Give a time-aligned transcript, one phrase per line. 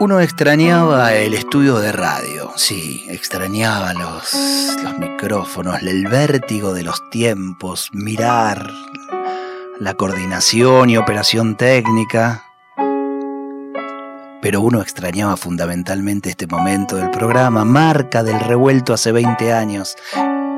[0.00, 4.34] Uno extrañaba el estudio de radio, sí, extrañaba los,
[4.82, 8.72] los micrófonos, el vértigo de los tiempos, mirar
[9.78, 12.42] la coordinación y operación técnica.
[14.42, 19.94] Pero uno extrañaba fundamentalmente este momento del programa, marca del revuelto hace 20 años,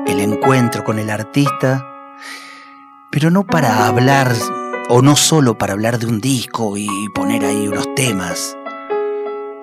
[0.07, 1.85] el encuentro con el artista,
[3.11, 4.33] pero no para hablar,
[4.89, 8.57] o no solo para hablar de un disco y poner ahí unos temas,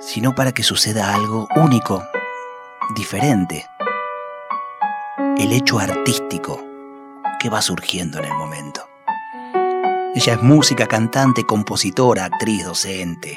[0.06, 2.04] sino para que suceda algo único,
[2.94, 3.66] diferente.
[5.38, 6.62] El hecho artístico
[7.40, 8.88] que va surgiendo en el momento.
[10.14, 13.34] Ella es música, cantante, compositora, actriz, docente.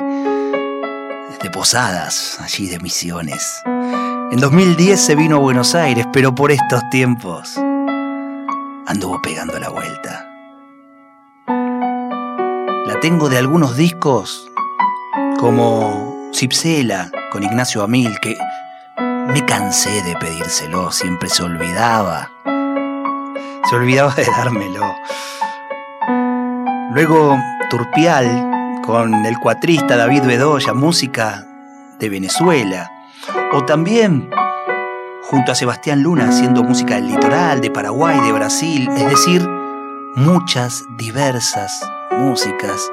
[1.41, 3.61] De Posadas, allí de Misiones.
[3.65, 7.57] En 2010 se vino a Buenos Aires, pero por estos tiempos
[8.85, 10.25] anduvo pegando la vuelta.
[12.85, 14.49] La tengo de algunos discos
[15.39, 18.37] como Cipsela con Ignacio Amil, que
[19.27, 22.31] me cansé de pedírselo, siempre se olvidaba.
[23.69, 24.95] Se olvidaba de dármelo.
[26.91, 27.37] Luego
[27.69, 31.45] Turpial con el cuatrista David Bedoya, música
[31.99, 32.91] de Venezuela.
[33.53, 34.29] O también
[35.23, 39.45] junto a Sebastián Luna haciendo música del litoral, de Paraguay, de Brasil, es decir,
[40.15, 42.89] muchas diversas músicas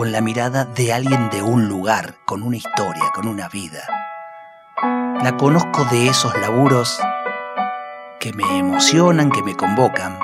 [0.00, 3.82] con la mirada de alguien de un lugar, con una historia, con una vida.
[5.22, 6.98] La conozco de esos laburos
[8.18, 10.18] que me emocionan, que me convocan,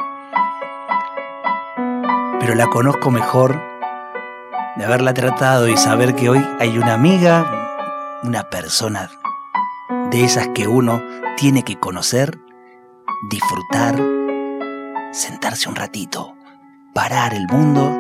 [2.40, 3.62] pero la conozco mejor
[4.76, 7.44] de haberla tratado y saber que hoy hay una amiga,
[8.22, 9.10] una persona
[10.10, 11.02] de esas que uno
[11.36, 12.40] tiene que conocer,
[13.28, 14.02] disfrutar,
[15.12, 16.34] sentarse un ratito,
[16.94, 17.94] parar el mundo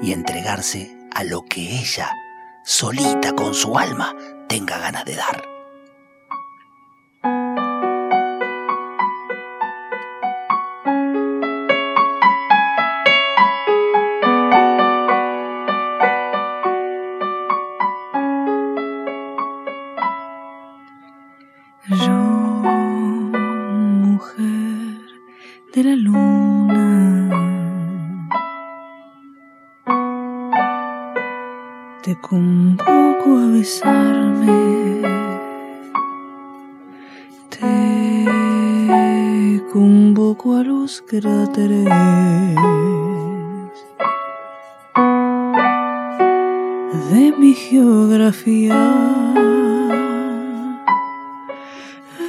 [0.00, 2.14] y entregarse a lo que ella,
[2.62, 4.14] solita con su alma,
[4.48, 5.57] tenga ganas de dar.
[37.50, 41.84] Te convoco a los cráteres.
[47.10, 48.74] De mi geografía.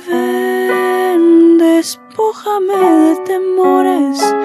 [0.07, 4.35] Ven, despójame de temores,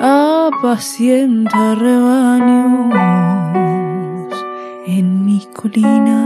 [0.00, 3.67] apacienta rebaños
[5.38, 6.18] en mi colina.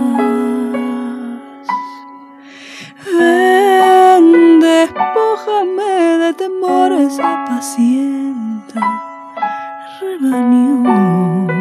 [4.61, 8.81] despójame de temores, apacienta
[10.01, 11.52] rebaños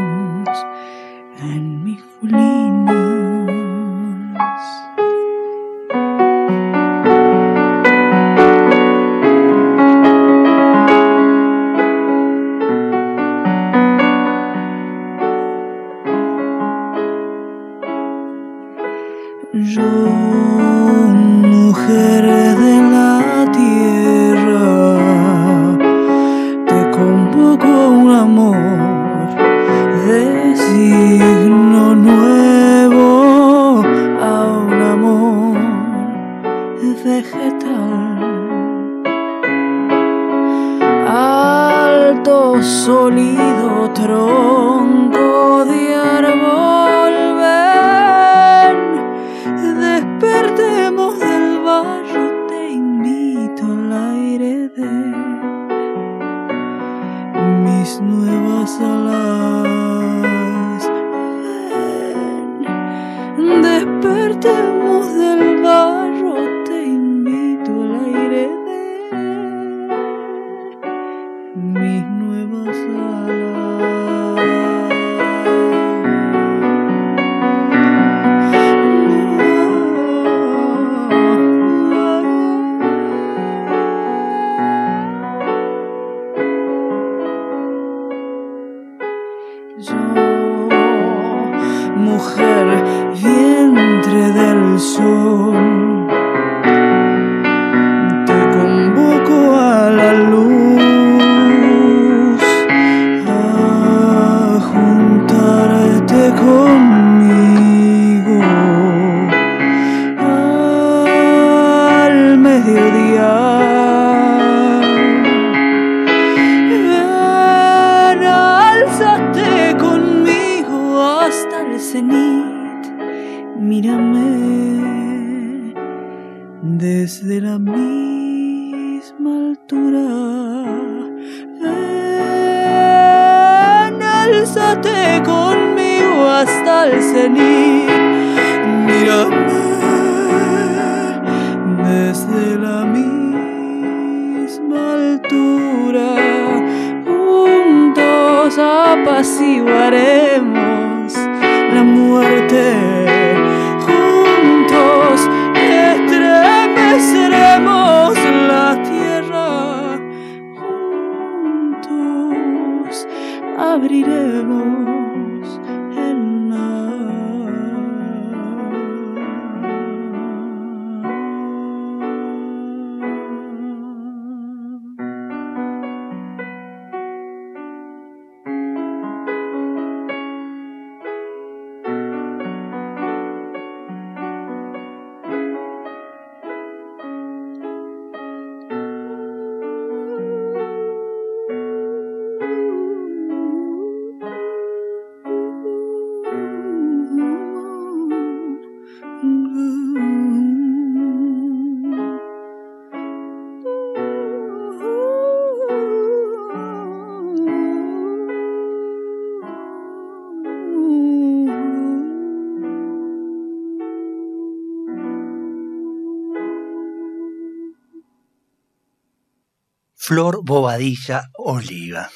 [220.12, 222.12] Flor Bobadilla Oliva.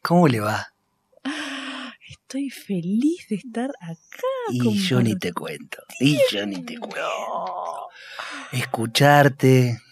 [0.00, 0.68] ¿Cómo le va?
[2.08, 4.28] Estoy feliz de estar acá.
[4.52, 5.82] Y yo ni te cuento.
[5.98, 7.88] Y yo ni te cuento.
[8.52, 9.82] Escucharte,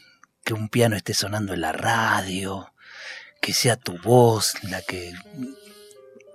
[0.45, 2.73] que un piano esté sonando en la radio,
[3.41, 5.13] que sea tu voz la que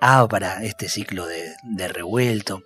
[0.01, 2.63] abra este ciclo de, de revuelto.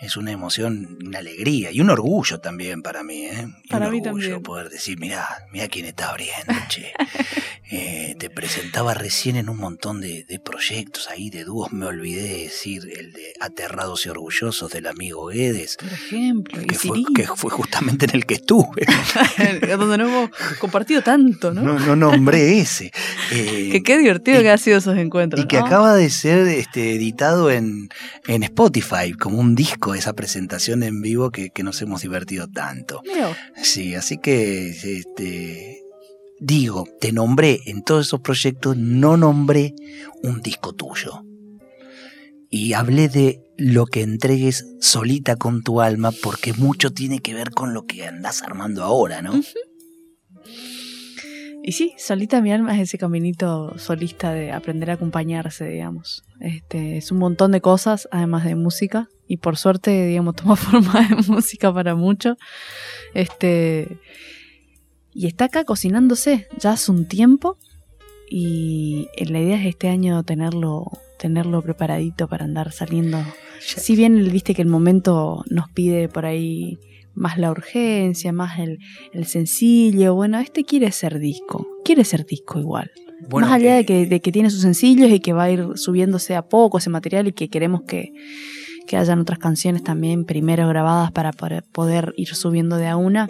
[0.00, 3.26] Es una emoción, una alegría y un orgullo también para mí.
[3.26, 3.46] ¿eh?
[3.64, 4.42] Y Para un mí orgullo también.
[4.42, 6.92] poder decir, mira, mira quién está abriendo, che.
[7.74, 12.20] Eh, te presentaba recién en un montón de, de proyectos ahí, de dúos, me olvidé
[12.24, 17.14] de decir el de Aterrados y Orgullosos del amigo Guedes, Por ejemplo, que fue, Siri,
[17.14, 18.84] que fue justamente en el que estuve.
[19.78, 21.62] donde no hemos compartido tanto, ¿no?
[21.62, 22.92] No, no nombré ese.
[23.30, 25.42] Eh, Que qué divertido y- que ha sido esos encuentros.
[25.42, 25.64] y que ¿no?
[25.64, 27.90] acaba de ser este, editado en,
[28.26, 33.02] en Spotify como un disco esa presentación en vivo que, que nos hemos divertido tanto.
[33.62, 35.82] Sí, así que este,
[36.40, 39.74] digo, te nombré en todos esos proyectos, no nombré
[40.22, 41.26] un disco tuyo.
[42.48, 47.50] Y hablé de lo que entregues solita con tu alma, porque mucho tiene que ver
[47.50, 49.38] con lo que andás armando ahora, ¿no?
[51.64, 56.24] Y sí, solita mi alma es ese caminito solista de aprender a acompañarse, digamos.
[56.40, 59.08] Este, es un montón de cosas, además de música.
[59.28, 62.36] Y por suerte, digamos, toma forma de música para mucho.
[63.14, 64.00] Este.
[65.14, 67.58] Y está acá cocinándose ya hace un tiempo.
[68.28, 73.22] Y la idea es este año tenerlo, tenerlo preparadito para andar saliendo.
[73.60, 76.78] Si bien viste que el momento nos pide por ahí
[77.14, 78.78] más la urgencia, más el,
[79.12, 80.14] el sencillo.
[80.14, 82.90] Bueno, este quiere ser disco, quiere ser disco igual.
[83.28, 85.50] Bueno, más allá eh, de que, de que tiene sus sencillos y que va a
[85.50, 88.12] ir subiéndose a poco ese material y que queremos que,
[88.86, 93.28] que hayan otras canciones también primero grabadas para, para poder ir subiendo de a una.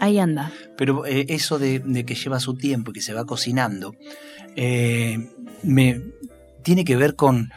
[0.00, 0.52] Ahí anda.
[0.76, 3.94] Pero eh, eso de, de que lleva su tiempo y que se va cocinando,
[4.56, 5.28] eh,
[5.62, 6.00] me
[6.62, 7.50] tiene que ver con,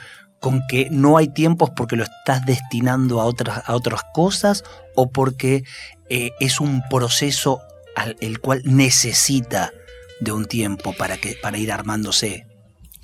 [0.47, 4.63] con que no hay tiempos porque lo estás destinando a otras, a otras cosas
[4.95, 5.65] o porque
[6.07, 7.59] eh, es un proceso
[7.97, 9.73] al el cual necesita
[10.21, 12.47] de un tiempo para, que, para ir armándose.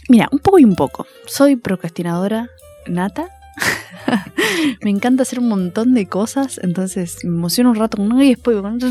[0.08, 1.06] Mira, un poco y un poco.
[1.26, 2.48] Soy procrastinadora
[2.88, 3.28] nata.
[4.82, 8.30] me encanta hacer un montón de cosas, entonces me emociono un rato con uno y
[8.30, 8.90] después con otro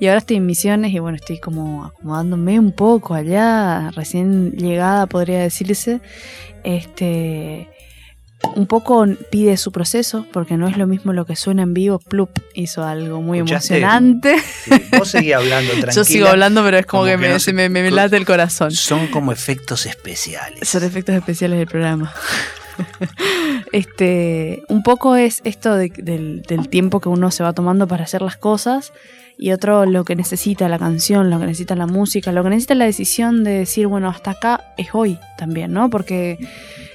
[0.00, 5.06] y ahora estoy en misiones y bueno, estoy como acomodándome un poco allá, recién llegada
[5.06, 6.00] podría decirse.
[6.64, 7.68] Este
[8.54, 11.98] un poco pide su proceso, porque no es lo mismo lo que suena en vivo.
[11.98, 14.36] Plup hizo algo muy emocionante.
[14.96, 15.92] vos seguís hablando tranquila.
[15.92, 17.90] Yo sigo hablando, pero es como, como que, que me, no se se- me, me
[17.90, 18.70] late el corazón.
[18.70, 20.68] Son como efectos especiales.
[20.68, 22.12] Son efectos especiales del programa.
[23.72, 28.22] este, un poco es esto de- del, tiempo que uno se va tomando para hacer
[28.22, 28.92] las cosas
[29.38, 32.74] y otro lo que necesita la canción, lo que necesita la música, lo que necesita
[32.74, 35.90] la decisión de decir, bueno, hasta acá es hoy también, ¿no?
[35.90, 36.38] Porque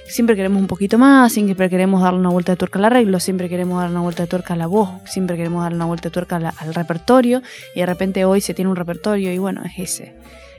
[0.06, 3.48] siempre queremos un poquito más, siempre queremos darle una vuelta de tuerca al arreglo, siempre
[3.48, 6.12] queremos darle una vuelta de tuerca a la voz, siempre queremos darle una vuelta de
[6.12, 7.42] tuerca al repertorio
[7.74, 10.14] y de repente hoy se tiene un repertorio y bueno, es ese.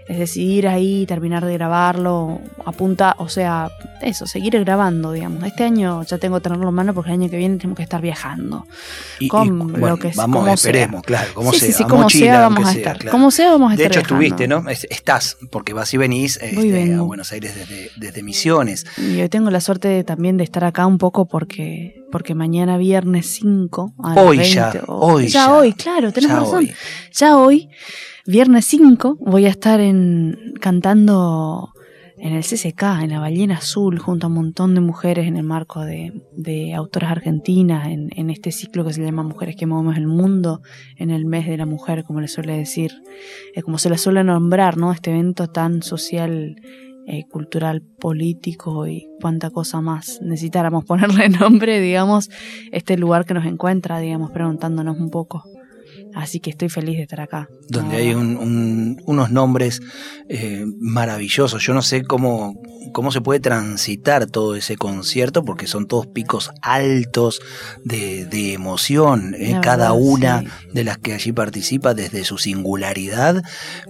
[0.08, 3.70] Es decidir ahí, terminar de grabarlo, apunta, o sea,
[4.02, 5.44] eso, seguir grabando, digamos.
[5.44, 7.84] Este año ya tengo que tenerlo en mano porque el año que viene tenemos que
[7.84, 8.68] estar viajando.
[9.20, 11.08] Y, y, con bueno, lo que vamos, como esperemos, sea.
[11.08, 11.68] claro, como Sí, sea.
[11.70, 12.98] sí, sí, a como mochila, sea vamos a sea, estar.
[13.00, 13.12] claro.
[13.12, 14.48] Como sea vamos a De estar hecho, estuviste.
[14.48, 14.70] ¿no?
[14.70, 17.02] Es- Estás, porque vas y venís este, a.
[17.02, 18.86] Buenos Aires desde, desde Misiones.
[18.98, 22.78] Y hoy tengo la suerte de- también de estar acá un poco porque porque mañana
[22.78, 25.54] viernes 5 a las Hoy 20, ya, hoy ya ya.
[25.56, 26.58] hoy, claro, tenés Ya razón.
[26.60, 26.72] hoy.
[27.12, 27.70] Ya hoy,
[28.26, 31.72] viernes 5, voy a estar en cantando
[32.18, 35.44] en el CCK, en la Ballena Azul, junto a un montón de mujeres en el
[35.44, 39.98] marco de, de autoras argentinas, en, en este ciclo que se llama Mujeres que movemos
[39.98, 40.62] el mundo,
[40.96, 42.94] en el mes de la mujer, como le suele decir,
[43.54, 44.94] eh, como se le suele nombrar, ¿no?
[44.94, 46.56] Este evento tan social,
[47.08, 52.30] eh, cultural, político y cuánta cosa más necesitáramos ponerle nombre, digamos,
[52.72, 55.44] este lugar que nos encuentra, digamos, preguntándonos un poco.
[56.16, 57.50] Así que estoy feliz de estar acá.
[57.68, 59.82] donde Ah, hay un- un- unos nombres
[60.30, 61.62] eh, maravillosos.
[61.66, 62.56] Yo no sé cómo,
[62.94, 67.42] cómo se puede transitar todo ese concierto, porque son todos picos altos
[67.84, 70.48] de, de emoción, eh, cada verdad, una sí.
[70.74, 73.44] de las que allí participa desde su singularidad,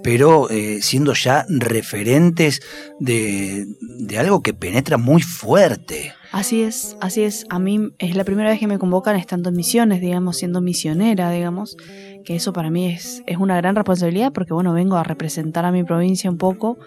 [0.04, 2.62] pero eh, siendo ya referentes
[3.00, 3.66] de,
[4.00, 6.14] de algo que penetra muy fuerte.
[6.36, 7.46] Así es, así es.
[7.50, 11.32] A mí es la primera vez que me convocan estando en misiones, digamos, siendo misionera,
[11.32, 11.78] digamos,
[12.26, 15.72] que eso para mí es, es una gran responsabilidad porque, bueno, vengo a representar a
[15.72, 16.78] mi provincia un poco.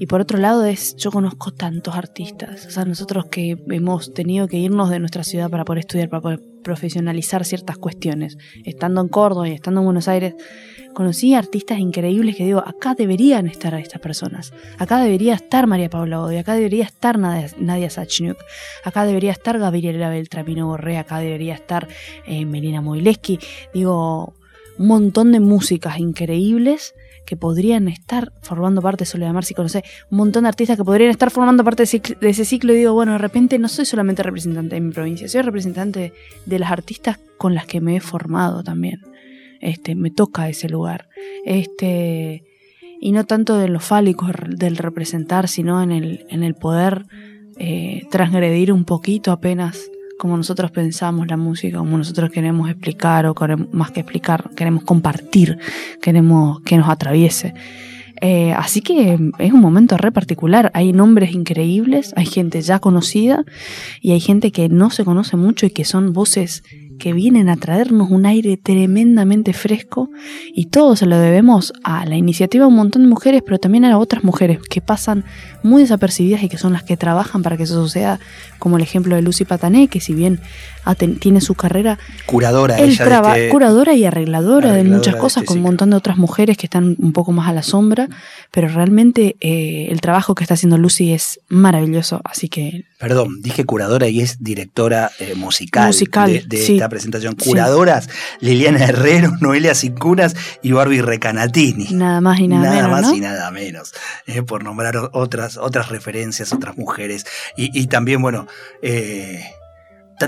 [0.00, 4.48] Y por otro lado es, yo conozco tantos artistas, o sea, nosotros que hemos tenido
[4.48, 9.08] que irnos de nuestra ciudad para poder estudiar, para poder profesionalizar ciertas cuestiones, estando en
[9.08, 10.34] Córdoba y estando en Buenos Aires,
[10.94, 16.20] conocí artistas increíbles que digo, acá deberían estar estas personas, acá debería estar María Paula
[16.20, 18.38] Odi, acá debería estar Nadia, Nadia Sachniuk,
[18.84, 21.88] acá debería estar Gabriela Beltramino Borrea, acá debería estar
[22.26, 23.38] eh, Melina Moileski,
[23.72, 24.34] digo,
[24.78, 26.94] un montón de músicas increíbles
[27.26, 31.10] que podrían estar formando parte de Soledad Marci, conocer un montón de artistas que podrían
[31.10, 33.68] estar formando parte de ese, ciclo- de ese ciclo y digo, bueno, de repente no
[33.68, 36.12] soy solamente representante de mi provincia, soy representante
[36.46, 39.00] de las artistas con las que me he formado también.
[39.60, 41.08] Este, me toca ese lugar.
[41.44, 42.44] Este,
[43.00, 47.06] y no tanto de lo fálico del representar, sino en el, en el poder
[47.58, 53.34] eh, transgredir un poquito apenas como nosotros pensamos la música, como nosotros queremos explicar o
[53.34, 55.58] queremos, más que explicar, queremos compartir,
[56.02, 57.54] queremos que nos atraviese.
[58.20, 60.70] Eh, así que es un momento re particular.
[60.74, 63.44] Hay nombres increíbles, hay gente ya conocida
[64.02, 66.62] y hay gente que no se conoce mucho y que son voces
[67.00, 70.10] que vienen a traernos un aire tremendamente fresco
[70.54, 73.84] y todo se lo debemos a la iniciativa de un montón de mujeres, pero también
[73.84, 75.24] a otras mujeres que pasan
[75.64, 78.20] muy desapercibidas y que son las que trabajan para que eso suceda,
[78.60, 80.38] como el ejemplo de Lucy Patané, que si bien
[81.20, 85.58] tiene su carrera Curadora él ella traba- este- curadora y arregladora, de muchas cosas, con
[85.58, 88.08] un montón de otras mujeres que están un poco más a la sombra,
[88.50, 93.64] pero realmente eh, el trabajo que está haciendo Lucy es maravilloso, así que Perdón, dije
[93.64, 96.74] curadora y es directora eh, musical, Musical, de, de sí.
[96.74, 97.34] esta presentación.
[97.38, 97.48] Sí.
[97.48, 98.08] Curadoras,
[98.40, 101.88] Liliana Herrero, Noelia Cincunas y Barbie Recanatini.
[101.92, 103.14] nada más y nada, menos, más ¿no?
[103.14, 103.94] y nada menos,
[104.26, 107.24] eh, por nombrar otras, otras referencias, otras mujeres.
[107.56, 108.46] Y, y también, bueno,
[108.82, 109.44] eh,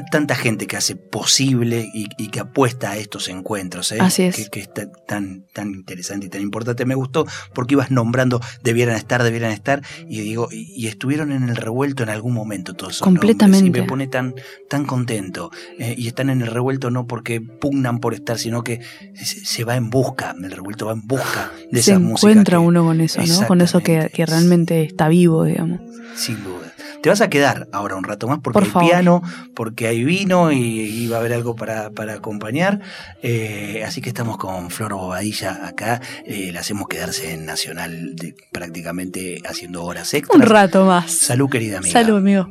[0.00, 4.48] tanta gente que hace posible y, y que apuesta a estos encuentros, eh, Así es.
[4.48, 4.68] que, que
[5.06, 6.84] tan, tan interesante y tan importante.
[6.86, 11.48] Me gustó porque ibas nombrando, debieran estar, debieran estar, y digo, y, y estuvieron en
[11.48, 13.66] el revuelto en algún momento todos esos nombres, Completamente.
[13.78, 14.34] y me pone tan,
[14.68, 15.50] tan contento.
[15.78, 18.80] eh, y están en el revuelto no porque pugnan por estar, sino que
[19.14, 22.30] se, se va en busca, el revuelto va en busca de Se esa música.
[22.30, 23.46] encuentra que- uno con eso, ¿no?
[23.46, 25.80] Con eso que realmente está vivo, digamos.
[26.14, 26.71] Sin duda.
[27.02, 28.88] Te vas a quedar ahora un rato más porque Por hay favor.
[28.88, 29.22] piano,
[29.54, 32.80] porque hay vino y, y va a haber algo para, para acompañar.
[33.22, 36.00] Eh, así que estamos con Flor Bobadilla acá.
[36.24, 40.36] Eh, la hacemos quedarse en Nacional de- prácticamente haciendo horas extras.
[40.40, 41.10] Un rato más.
[41.12, 41.92] Salud, querida amiga.
[41.92, 42.46] Salud, amigo.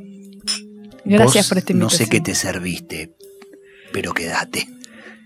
[1.05, 2.05] Gracias Vos por esta No invitación.
[2.05, 3.13] sé qué te serviste,
[3.93, 4.67] pero quédate.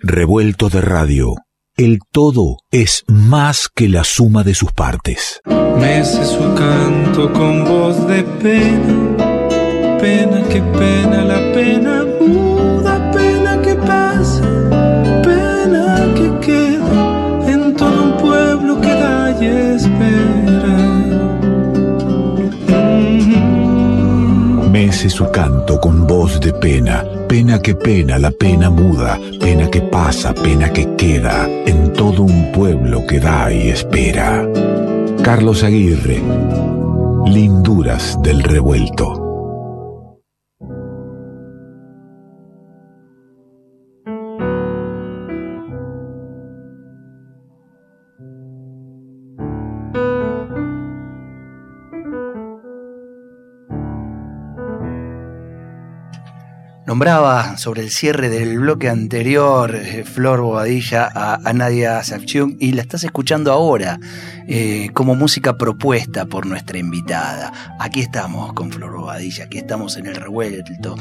[0.02, 1.36] Revuelto de radio.
[1.78, 5.42] El todo es más que la suma de sus partes.
[5.78, 12.55] Mece su canto con voz de pena, pena que pena, la pena muda,
[25.10, 30.34] Su canto con voz de pena, pena que pena, la pena muda, pena que pasa,
[30.34, 34.46] pena que queda en todo un pueblo que da y espera.
[35.24, 36.22] Carlos Aguirre,
[37.28, 39.25] Linduras del Revuelto.
[56.86, 62.84] Nombraba sobre el cierre del bloque anterior, eh, Flor Bobadilla, a, Nadia Savchuk y la
[62.84, 64.00] estás escuchando ahora
[64.48, 67.52] eh, como música propuesta por nuestra invitada.
[67.80, 70.96] Aquí estamos con Flor Bobadilla, aquí estamos en el revuelto,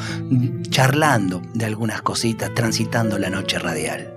[0.71, 4.14] charlando de algunas cositas, transitando la noche radial.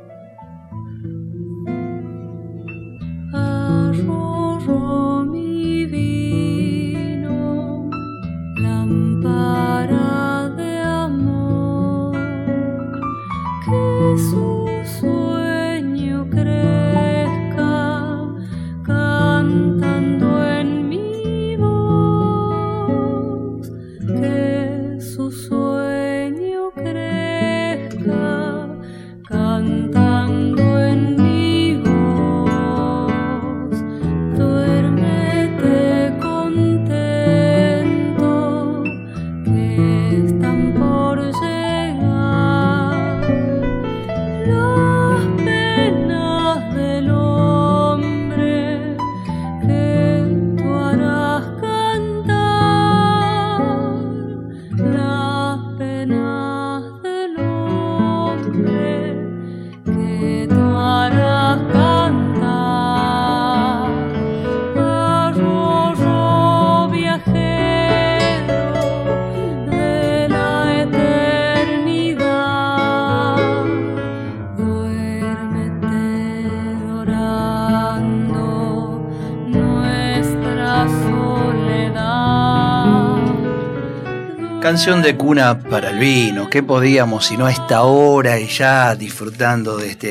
[84.67, 89.77] Canción de cuna para el vino, ¿qué podíamos sino a esta hora y ya disfrutando
[89.77, 90.07] de este,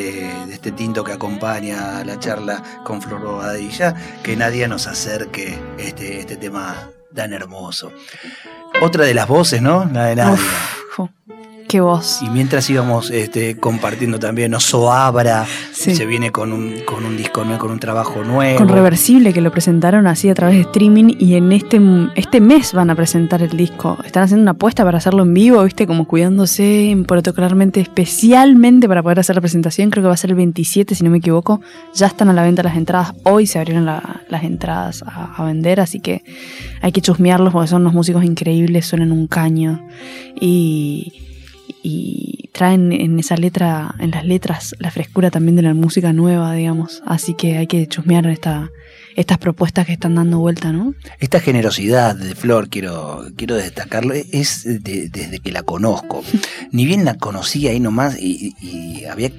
[0.47, 6.21] de este tinto que acompaña la charla con Flor Bobadilla, que nadie nos acerque este,
[6.21, 7.93] este tema tan hermoso.
[8.81, 9.85] Otra de las voces, ¿no?
[9.93, 10.41] La de Nadia.
[11.69, 12.23] Qué voz.
[12.23, 17.61] Y mientras íbamos este, compartiendo también Osoabra, se viene con un, con un disco nuevo,
[17.61, 18.59] con un trabajo nuevo.
[18.59, 21.81] Con Reversible, que lo presentaron así a través de streaming y en este,
[22.15, 23.99] este mes van a presentar el disco.
[24.05, 29.21] Están haciendo una apuesta para hacerlo en vivo, viste, como cuidándose protocolarmente, especialmente para poder
[29.21, 29.91] hacer la presentación.
[29.91, 31.61] Creo que va a ser el 27, si no me equivoco.
[31.95, 33.13] Ya están a la venta las entradas.
[33.25, 36.23] Hoy se abrieron las entradas a, a vender, así que
[36.81, 39.85] hay que chusmearlos porque son unos músicos increíbles, suenan un caño.
[40.41, 41.26] Y
[41.83, 46.55] y traen en esa letra, en las letras, la frescura también de la música nueva,
[46.55, 47.03] digamos.
[47.07, 48.71] Así que hay que chusmear esta,
[49.15, 50.95] estas propuestas que están dando vuelta, ¿no?
[51.19, 56.25] Esta generosidad de Flor, quiero, quiero destacarlo, es desde que la conozco.
[56.73, 59.31] Ni bien la conocí ahí nomás y, y había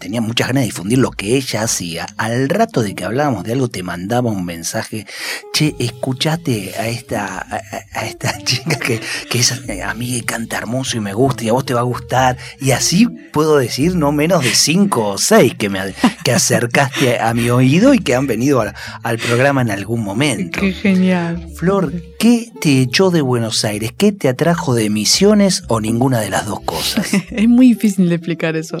[0.00, 2.06] tenía muchas ganas de difundir lo que ella hacía.
[2.16, 5.06] Al rato de que hablábamos de algo, te mandaba un mensaje.
[5.52, 7.46] Che, escuchate a esta,
[7.92, 11.52] a, esta chica que, que es amiga y canta hermoso y me gusta y a
[11.52, 12.36] vos te va a gustar.
[12.60, 17.32] Y así puedo decir no menos de cinco o seis que me que acercaste a
[17.34, 20.60] mi oído y que han venido al, programa en algún momento.
[20.60, 21.48] Qué genial.
[21.56, 23.92] Flor, ¿qué te echó de Buenos Aires?
[23.96, 27.08] ¿Qué te atrajo de Misiones o ninguna de las dos cosas?
[27.30, 28.76] es muy difícil de explicar eso.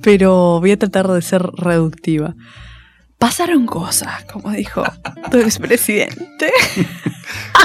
[0.00, 2.34] Pero voy a tratar de ser reductiva.
[3.18, 4.82] Pasaron cosas, como dijo
[5.30, 6.50] tu expresidente.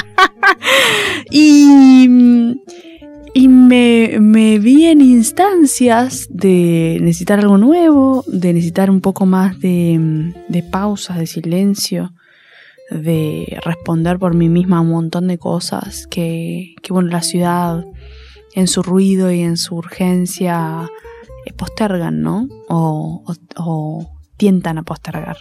[1.32, 2.08] y
[3.36, 9.60] y me, me, vi en instancias de necesitar algo nuevo, de necesitar un poco más
[9.60, 12.14] de, de pausas, de silencio,
[12.90, 17.84] de responder por mí misma a un montón de cosas que, que bueno, la ciudad
[18.54, 20.90] en su ruido y en su urgencia
[21.46, 22.48] eh, postergan, ¿no?
[22.70, 23.24] O,
[23.58, 25.38] o, tientan a postergar.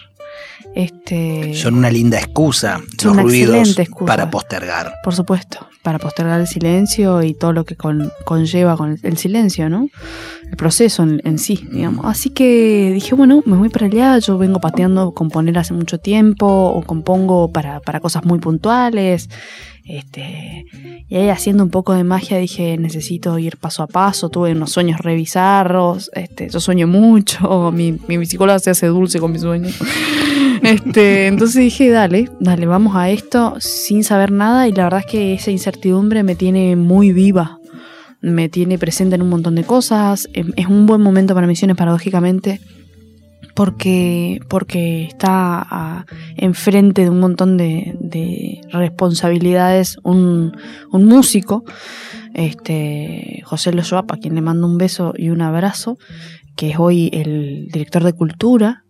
[0.75, 4.93] Este, Son una linda excusa, los ruidos para postergar.
[5.03, 9.89] Por supuesto, para postergar el silencio y todo lo que conlleva con el, silencio, ¿no?
[10.49, 12.05] El proceso en, sí, digamos.
[12.05, 16.47] Así que dije, bueno, me voy para allá, yo vengo pateando componer hace mucho tiempo,
[16.47, 19.29] o compongo para, para cosas muy puntuales.
[19.85, 20.65] Este,
[21.09, 24.71] y ahí haciendo un poco de magia dije, necesito ir paso a paso, tuve unos
[24.71, 29.73] sueños revisarros, este, yo sueño mucho, mi, mi psicóloga se hace dulce con mis sueños.
[30.63, 35.05] Este, entonces dije, dale, dale, vamos a esto sin saber nada y la verdad es
[35.05, 37.59] que esa incertidumbre me tiene muy viva,
[38.21, 41.75] me tiene presente en un montón de cosas, em, es un buen momento para misiones
[41.75, 42.61] paradójicamente
[43.53, 50.55] porque, porque está enfrente de un montón de, responsabilidades un,
[50.91, 51.63] músico,
[52.33, 55.97] este, José Loyoap, a quien le mando un beso y un abrazo,
[56.55, 58.83] que es hoy el director de cultura,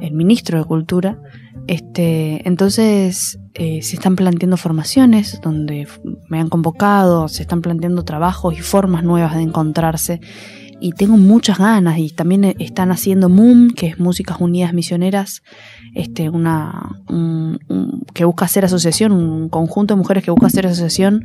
[0.00, 1.18] el ministro de Cultura.
[1.66, 5.86] Este, entonces eh, se están planteando formaciones donde
[6.28, 10.20] me han convocado, se están planteando trabajos y formas nuevas de encontrarse
[10.80, 15.42] y tengo muchas ganas y también están haciendo MUM, que es Músicas Unidas Misioneras,
[15.94, 17.00] este, una,
[18.12, 21.24] que busca hacer asociación, un conjunto de mujeres que busca hacer asociación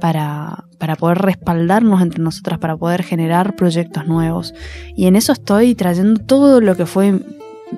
[0.00, 4.54] para, para poder respaldarnos entre nosotras, para poder generar proyectos nuevos.
[4.96, 7.20] Y en eso estoy trayendo todo lo que fue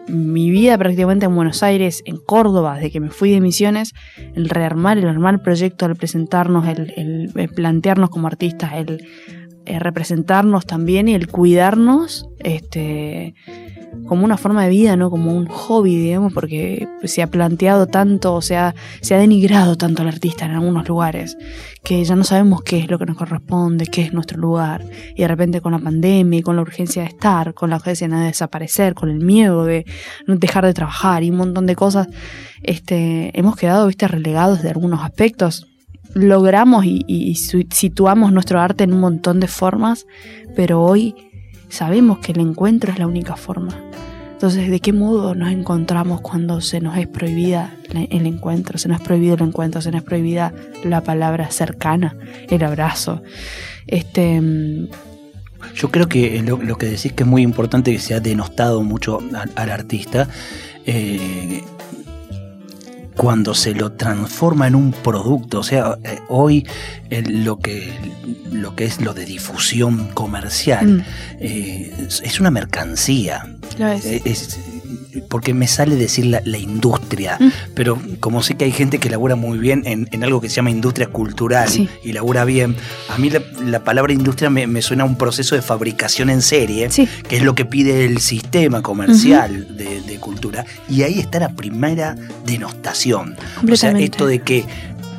[0.08, 3.92] mi vida prácticamente en Buenos Aires, en Córdoba, desde que me fui de misiones,
[4.34, 9.06] el rearmar, el armar el proyecto, el presentarnos, el, el plantearnos como artistas, el
[9.64, 13.34] eh, representarnos también y el cuidarnos este,
[14.06, 15.10] como una forma de vida, ¿no?
[15.10, 20.02] Como un hobby, digamos, porque se ha planteado tanto, o sea, se ha denigrado tanto
[20.02, 21.36] al artista en algunos lugares,
[21.84, 24.84] que ya no sabemos qué es lo que nos corresponde, qué es nuestro lugar.
[25.14, 28.08] Y de repente con la pandemia y con la urgencia de estar, con la urgencia
[28.08, 29.86] de desaparecer, con el miedo de
[30.26, 32.08] dejar de trabajar y un montón de cosas,
[32.62, 35.71] este, hemos quedado, viste, relegados de algunos aspectos
[36.14, 40.06] logramos y, situamos nuestro arte en un montón de formas,
[40.54, 41.14] pero hoy
[41.68, 43.78] sabemos que el encuentro es la única forma.
[44.32, 48.76] Entonces, ¿de qué modo nos encontramos cuando se nos es prohibida el encuentro?
[48.76, 52.16] Se nos es prohibido el encuentro, se nos es prohibida la palabra cercana,
[52.50, 53.22] el abrazo.
[53.86, 54.42] Este.
[55.76, 59.20] Yo creo que lo, que decís que es muy importante que se ha denostado mucho
[59.54, 60.28] al, artista.
[60.86, 61.62] Eh,
[63.22, 65.60] cuando se lo transforma en un producto.
[65.60, 66.66] O sea, eh, hoy
[67.28, 67.92] lo, que,
[68.50, 71.04] lo que es lo de difusión comercial mm.
[71.38, 73.46] eh, es una mercancía.
[73.78, 74.58] es
[75.28, 77.50] porque me sale decir la, industria, mm.
[77.74, 80.70] pero como sé que hay gente que labura muy bien en, algo que se llama
[80.70, 81.68] industria cultural
[82.02, 82.76] y labura bien,
[83.08, 83.30] a mí
[83.64, 86.88] la, palabra industria me, suena a un proceso de fabricación en serie,
[87.28, 92.14] que es lo que pide el sistema comercial de, cultura, y ahí está la primera
[92.46, 93.34] denostación.
[93.68, 94.64] O sea, esto de que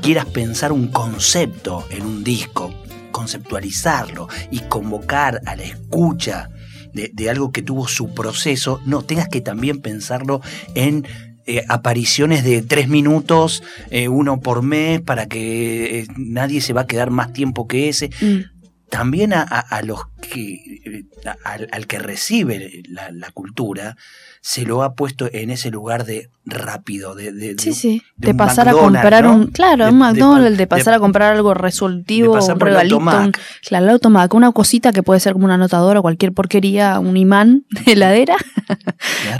[0.02, 2.74] quieras pensar un concepto en un disco,
[3.12, 6.50] conceptualizarlo y convocar a la escucha
[6.94, 10.42] de, algo que tuvo su proceso, no, tengas que también pensarlo
[10.76, 11.06] en
[11.46, 16.82] eh, apariciones de tres minutos, eh, uno por mes, para que eh, nadie se va
[16.82, 18.10] a quedar más tiempo que ese.
[18.22, 18.52] Mm.
[18.90, 21.08] También a, los que,
[21.44, 23.98] al, que recibe la cultura,
[24.46, 28.02] se lo ha puesto en ese lugar de rápido, de, de, sí, sí.
[28.18, 32.60] de, pasar a comprar un, claro, un McDonald's, de, pasar a comprar algo resolutivo, un
[32.60, 33.32] regalito, un,
[33.66, 37.64] claro, el automac, una cosita que puede ser como una anotadora, cualquier porquería, un imán
[37.70, 38.36] de heladera,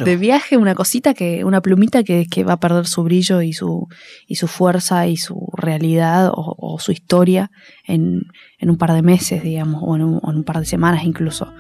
[0.06, 3.52] de viaje, una cosita que, una plumita que, que, va a perder su brillo y
[3.52, 3.90] su,
[4.26, 7.52] y su fuerza y su realidad o, su historia
[7.86, 8.22] en,
[8.58, 11.54] en, un par de meses, digamos, o en un, en un par de semanas incluso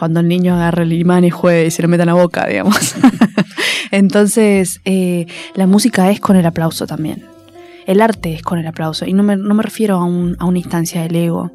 [0.00, 2.46] cuando el niño agarra el imán y juegue y se lo meta en la boca,
[2.46, 2.94] digamos.
[3.90, 7.26] Entonces, eh, la música es con el aplauso también.
[7.86, 9.04] El arte es con el aplauso.
[9.04, 11.52] Y no me, no me refiero a, un, a, una instancia del ego,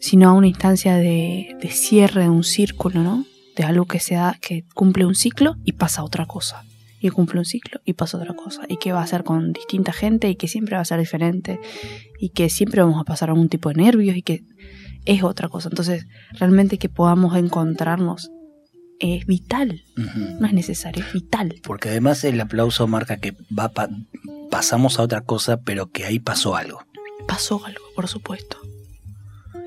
[0.00, 3.24] sino a una instancia de, de, cierre de un círculo, ¿no?
[3.54, 6.64] De algo que se da, que cumple un ciclo y pasa otra cosa.
[6.98, 8.62] Y cumple un ciclo y pasa otra cosa.
[8.68, 11.60] Y que va a ser con distinta gente y que siempre va a ser diferente.
[12.18, 14.42] Y que siempre vamos a pasar algún tipo de nervios y que
[15.06, 15.68] es otra cosa.
[15.68, 18.30] Entonces, realmente que podamos encontrarnos
[18.98, 19.82] es vital,
[20.40, 21.54] no es necesario, es vital.
[21.62, 23.72] Porque además el aplauso marca que va
[24.50, 26.84] pasamos a otra cosa, pero que ahí pasó algo.
[27.26, 28.58] Pasó algo, por supuesto.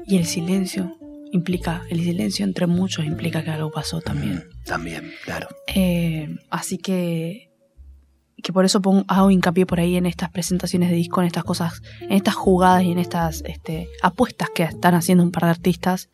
[0.06, 0.98] Y el silencio
[1.32, 4.46] implica, el silencio entre muchos implica que algo pasó también.
[4.66, 5.48] también, claro.
[5.68, 7.49] Eh, así que
[8.42, 11.44] que por eso pongo, hago hincapié por ahí en estas presentaciones de disco, en estas
[11.44, 15.50] cosas, en estas jugadas y en estas este, apuestas que están haciendo un par de
[15.50, 16.10] artistas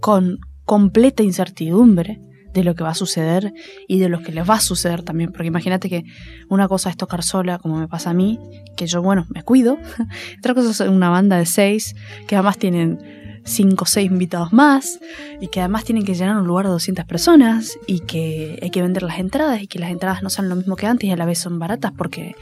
[0.00, 2.20] con completa incertidumbre
[2.52, 3.52] de lo que va a suceder
[3.88, 6.04] y de lo que les va a suceder también, porque imagínate que
[6.48, 8.38] una cosa es tocar sola, como me pasa a mí,
[8.76, 9.78] que yo, bueno, me cuido,
[10.38, 15.00] otra cosa es una banda de seis, que además tienen cinco o seis invitados más
[15.40, 18.82] y que además tienen que llenar un lugar de 200 personas y que hay que
[18.82, 21.16] vender las entradas y que las entradas no son lo mismo que antes y a
[21.16, 22.36] la vez son baratas porque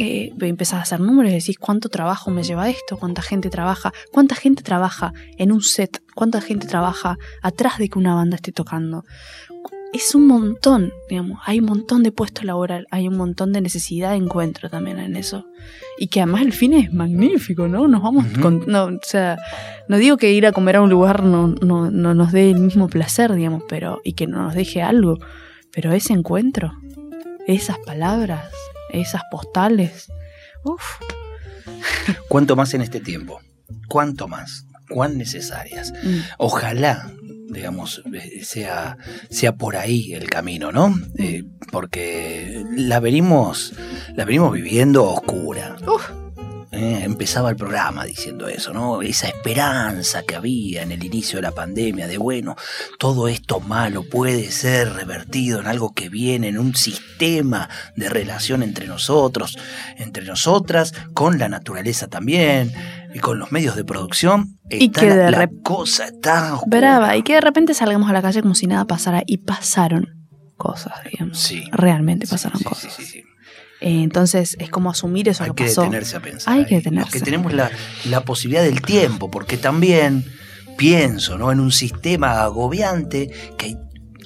[0.00, 3.92] eh, empezás a hacer números y decís cuánto trabajo me lleva esto, cuánta gente trabaja,
[4.12, 8.52] cuánta gente trabaja en un set, cuánta gente trabaja atrás de que una banda esté
[8.52, 9.04] tocando,
[9.92, 14.10] es un montón, digamos, hay un montón de puestos laboral, hay un montón de necesidad
[14.10, 15.46] de encuentro también en eso.
[15.98, 17.88] Y que además el fin es magnífico, ¿no?
[17.88, 19.38] Nos vamos con, no, o sea,
[19.88, 22.58] no digo que ir a comer a un lugar no, no, no nos dé el
[22.58, 25.18] mismo placer, digamos, pero, y que no nos deje algo,
[25.72, 26.72] pero ese encuentro,
[27.46, 28.52] esas palabras,
[28.92, 30.12] esas postales,
[30.64, 31.00] uff.
[32.28, 33.40] ¿Cuánto más en este tiempo?
[33.88, 34.66] ¿Cuánto más?
[34.88, 35.92] ¿Cuán necesarias?
[36.02, 36.18] Mm.
[36.38, 37.10] Ojalá
[37.48, 38.96] digamos, eh, sea,
[39.30, 40.94] sea por ahí el camino, ¿no?
[41.16, 43.74] Eh, porque la venimos,
[44.14, 45.76] la venimos viviendo oscura.
[46.70, 49.00] Eh, empezaba el programa diciendo eso, ¿no?
[49.00, 52.56] Esa esperanza que había en el inicio de la pandemia de, bueno,
[52.98, 58.62] todo esto malo puede ser revertido en algo que viene, en un sistema de relación
[58.62, 59.56] entre nosotros,
[59.96, 62.74] entre nosotras, con la naturaleza también,
[63.14, 64.58] y con los medios de producción.
[64.70, 66.78] Y que la, de la cosa está oscura.
[66.78, 70.28] Brava, y que de repente salgamos a la calle como si nada pasara, y pasaron
[70.56, 71.38] cosas, digamos.
[71.38, 71.64] Sí.
[71.72, 72.92] Realmente pasaron Sí, sí, cosas.
[72.94, 73.18] sí, sí.
[73.80, 75.82] Eh, entonces es como asumir eso Hay que que pasó.
[75.82, 76.52] detenerse a pensar.
[76.54, 77.06] Hay que detenerse.
[77.06, 77.70] Los que tenemos la,
[78.10, 80.24] la posibilidad del tiempo, porque también
[80.76, 81.52] pienso ¿no?
[81.52, 83.76] en un sistema agobiante que hay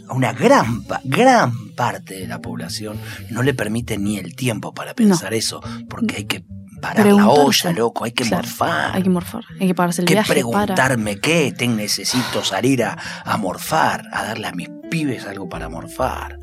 [0.08, 2.98] a una gran, gran parte de la población
[3.30, 6.44] no le permite ni el tiempo para pensar eso, porque hay que
[6.82, 8.94] parar la olla, loco, hay que Claro, morfar.
[8.96, 10.40] Hay que morfar, hay que pagarse el que viaje para...
[10.40, 15.70] preguntarme qué, te necesito salir a, a morfar, a darle a mis pibes algo para
[15.70, 16.38] morfar.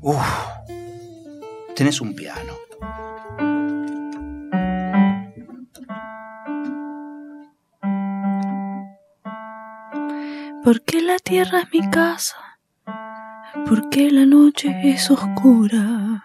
[0.00, 0.18] Uf,
[1.76, 2.54] tenés un piano.
[10.64, 12.36] Porque la tierra es mi casa,
[13.68, 16.24] porque la noche es oscura,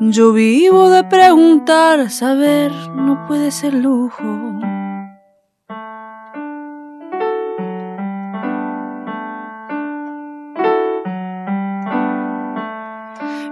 [0.00, 4.24] Yo vivo de preguntar, saber no puede ser lujo.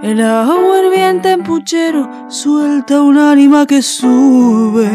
[0.02, 4.88] El agua hirviente en puchero suelta un ánima que sube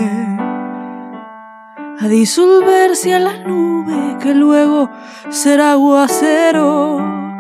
[2.00, 4.90] a disolverse a la nube que luego
[5.30, 7.33] será aguacero.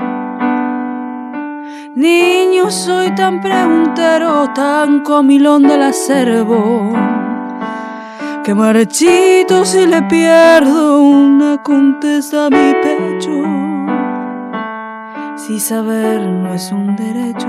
[1.95, 6.91] Niño, soy tan preguntero, tan comilón del acervo,
[8.43, 13.43] que marchito si le pierdo una contesta a mi pecho.
[15.35, 17.47] Si saber no es un derecho,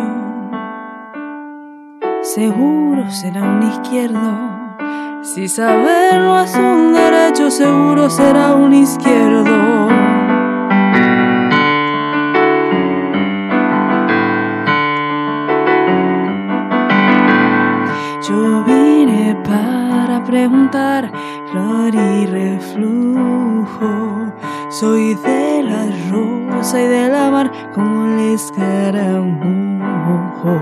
[2.21, 4.21] seguro será un izquierdo.
[5.23, 10.04] Si saber no es un derecho, seguro será un izquierdo.
[20.25, 21.13] Preguntar,
[21.51, 23.89] flor y reflujo.
[24.71, 30.59] Soy de la rosa y de la mar como el escaramujo.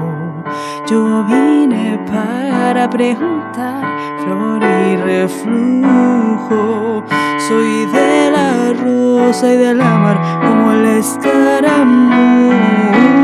[0.86, 3.84] Yo vine para preguntar,
[4.22, 7.02] flor y reflujo.
[7.48, 13.21] Soy de la rosa y de la mar como el escaramujo.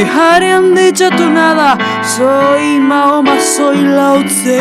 [0.00, 4.58] Soy Hariam de Chatonada, soy Mahoma, soy Lao Tse.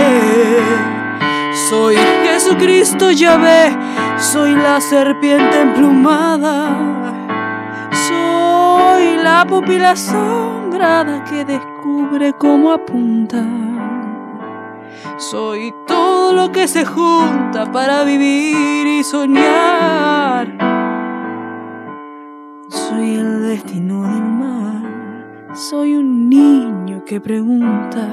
[1.69, 3.73] Soy Jesucristo Yahvé,
[4.17, 6.75] soy la serpiente emplumada.
[8.09, 13.41] Soy la pupila asombrada que descubre cómo apunta.
[15.15, 20.49] Soy todo lo que se junta para vivir y soñar.
[22.67, 24.38] Soy el destino del mar,
[25.53, 28.07] soy un niño que pregunta.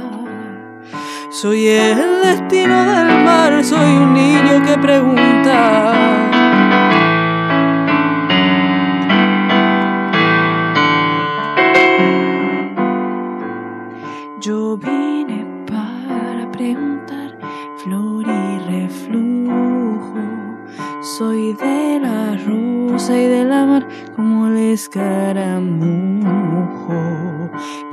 [1.30, 5.92] Soy el destino del mar, soy un niño que pregunta.
[14.40, 17.36] Yo vine para preguntar,
[17.78, 20.14] flor y reflujo.
[21.02, 25.95] Soy de la rosa y de la mar como el escaramujo.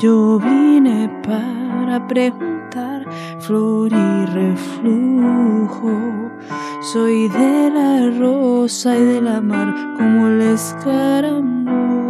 [0.04, 3.06] Yo vine para preguntar,
[3.40, 5.94] flor y reflujo.
[6.92, 12.03] Soy de la rosa y de la mar como el escaramujo.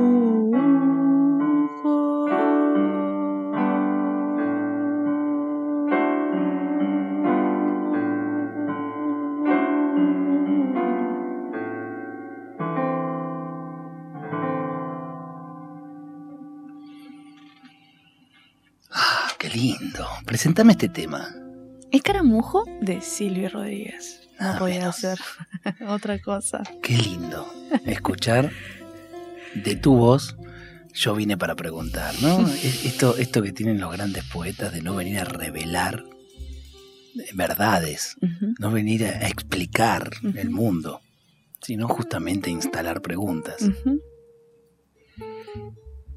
[20.34, 21.30] Presentame este tema.
[21.92, 24.20] El caramujo de Silvio Rodríguez.
[24.40, 24.96] No Nada podía menos.
[24.96, 25.20] ser
[25.88, 26.64] otra cosa.
[26.82, 27.46] Qué lindo
[27.86, 28.50] escuchar
[29.54, 30.36] de tu voz.
[30.96, 32.48] Yo vine para preguntar, ¿no?
[32.64, 36.04] Es- Esto, esto que tienen los grandes poetas de no venir a revelar
[37.36, 38.16] verdades,
[38.58, 41.00] no venir a explicar el mundo,
[41.62, 43.62] sino justamente a instalar preguntas.
[43.62, 44.02] Ujú.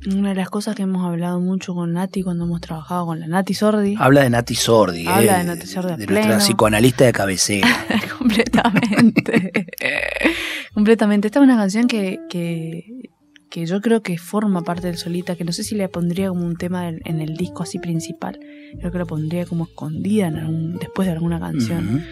[0.06, 3.26] Una de las cosas que hemos hablado mucho con Nati cuando hemos trabajado con la
[3.26, 3.96] Nati Sordi.
[3.98, 5.38] Habla de Nati Sordi, Habla ¿eh?
[5.38, 7.68] de Nati Sordi a de nuestra psicoanalista de cabecera.
[8.18, 9.66] completamente.
[10.74, 11.26] completamente.
[11.28, 13.10] Esta es una canción que, que,
[13.50, 16.44] que yo creo que forma parte del Solita, que no sé si la pondría como
[16.46, 18.38] un tema en, en el disco así principal.
[18.78, 22.04] Creo que la pondría como escondida en algún- después de alguna canción.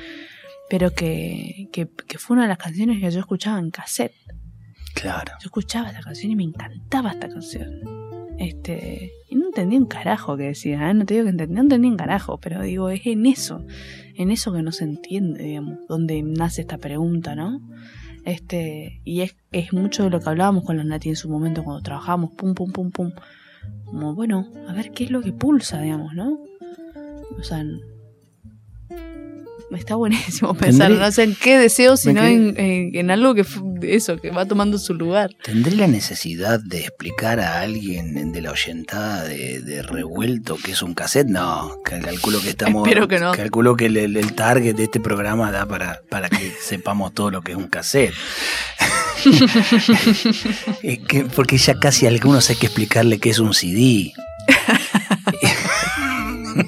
[0.69, 4.15] Pero que, que, que fue una de las canciones que yo escuchaba en cassette.
[4.95, 5.33] Claro.
[5.41, 7.81] Yo escuchaba esta canción y me encantaba esta canción.
[8.39, 10.95] Este, y no entendía un carajo que decía, ¿eh?
[10.95, 13.65] no te digo que entendía, no entendía un carajo, pero digo, es en eso,
[14.17, 17.61] en eso que no se entiende, digamos, donde nace esta pregunta, ¿no?
[18.25, 21.63] Este, y es, es mucho de lo que hablábamos con la Nati en su momento
[21.63, 23.13] cuando trabajábamos, pum, pum, pum, pum.
[23.85, 26.39] Como, bueno, a ver qué es lo que pulsa, digamos, ¿no?
[27.39, 27.63] O sea,
[29.79, 33.45] está buenísimo pensar, no sé en qué deseo, sino en, en- en algo que
[33.83, 35.31] eso, que va tomando su lugar.
[35.43, 40.83] ¿Tendré la necesidad de explicar a alguien de la oyentada de, de revuelto que es
[40.83, 41.29] un cassette?
[41.29, 42.87] No, calculo que estamos.
[42.87, 43.33] Espero que no.
[43.33, 47.31] Calculo que el, el- el target de este programa da para, para que sepamos todo
[47.31, 48.15] lo que es un cassette.
[51.35, 54.13] Porque ya casi a algunos hay que explicarle que es un CD.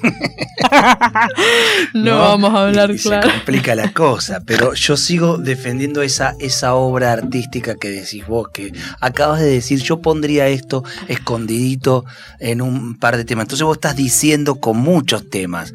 [1.95, 3.29] No, vamos a hablar, Y claro.
[3.29, 8.49] Se complica la cosa, pero yo sigo defendiendo esa, esa obra artística que decís vos,
[8.53, 12.05] que acabas de decir, yo pondría esto escondidito
[12.39, 13.45] en un par de temas.
[13.45, 15.73] Entonces vos estás diciendo con muchos temas.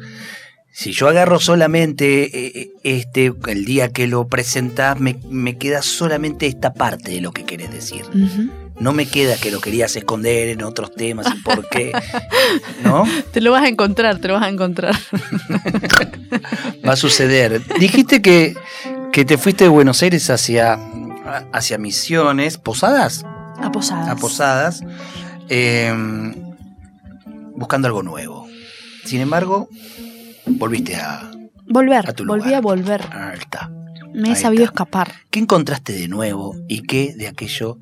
[0.72, 6.46] Si yo agarro solamente eh, este, el día que lo presentás, me, me queda solamente
[6.46, 8.04] esta parte de lo que querés decir.
[8.80, 11.92] No me queda que lo querías esconder en otros temas y por qué.
[12.82, 13.04] ¿No?
[13.32, 14.94] Te lo vas a encontrar, te lo vas a encontrar.
[16.86, 17.62] va a suceder.
[17.78, 18.54] Dijiste que,
[19.12, 20.78] que te fuiste de Buenos Aires hacia,
[21.52, 23.24] hacia Misiones, Posadas,
[23.58, 24.08] A posadas.
[24.08, 24.80] a Posadas,
[25.48, 25.94] eh,
[27.54, 28.46] buscando algo nuevo.
[29.04, 29.68] Sin embargo,
[30.46, 31.30] volviste a...
[31.66, 32.54] Volver, a tu volví lugar.
[32.54, 33.02] a volver.
[33.12, 33.70] Ahí está.
[34.12, 34.74] Me he Ahí sabido está.
[34.74, 35.12] escapar.
[35.30, 37.78] ¿Qué encontraste de nuevo y qué de aquello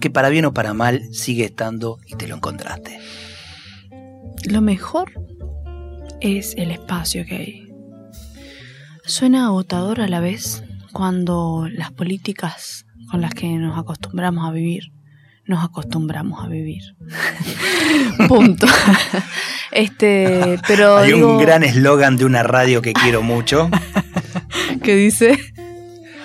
[0.00, 2.98] que, para bien o para mal sigue estando y te lo encontraste?
[4.44, 5.12] Lo mejor
[6.20, 7.72] es el espacio que hay.
[9.04, 14.92] Suena agotador a la vez cuando las políticas con las que nos acostumbramos a vivir,
[15.46, 16.82] nos acostumbramos a vivir.
[18.28, 18.66] Punto.
[19.72, 23.70] este, pero Hay digo, un gran eslogan de una radio que quiero mucho.
[24.82, 25.38] que dice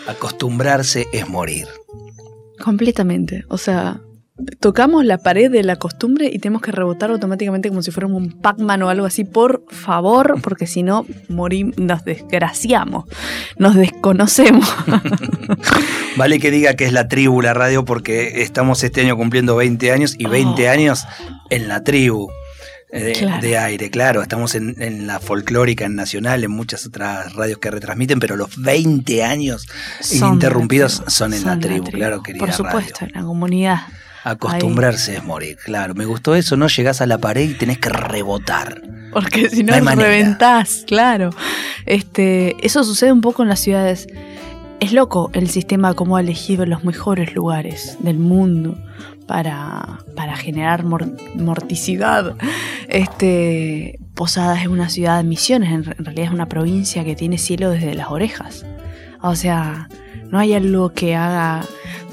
[0.07, 1.67] Acostumbrarse es morir.
[2.63, 3.99] Completamente, o sea,
[4.59, 8.31] tocamos la pared de la costumbre y tenemos que rebotar automáticamente como si fuéramos un
[8.41, 13.05] Pac-Man o algo así, por favor, porque si no morimos, nos desgraciamos,
[13.57, 14.67] nos desconocemos.
[16.17, 19.91] Vale que diga que es la tribu la radio porque estamos este año cumpliendo 20
[19.91, 20.71] años y 20 Oh.
[20.71, 21.05] años
[21.49, 22.29] en la tribu
[22.93, 23.41] de, Claro.
[23.41, 24.21] de aire, claro.
[24.21, 28.61] Estamos en, en la folclórica, en Nacional, en muchas otras radios que retransmiten, pero los
[28.61, 29.67] 20 años
[29.99, 33.13] Son ininterrumpidos la tribu, son en la tribu, claro, querida Por supuesto, radio.
[33.15, 33.77] en la comunidad.
[34.25, 35.95] Acostumbrarse es morir, claro.
[35.95, 36.67] Me gustó eso, ¿no?
[36.67, 38.81] Llegás a la pared y tenés que rebotar.
[39.11, 41.31] Porque si no, No reventás, claro.
[41.85, 44.07] Este, eso sucede un poco en las ciudades.
[44.79, 48.77] Es loco el sistema como ha elegido los mejores lugares del mundo
[49.27, 52.35] para, para generar mor- morticidad.
[52.87, 57.15] Este, Posadas es una ciudad de misiones, en, re- en realidad es una provincia que
[57.15, 58.65] tiene cielo desde las orejas.
[59.21, 59.89] O sea,
[60.29, 61.65] no hay algo que haga...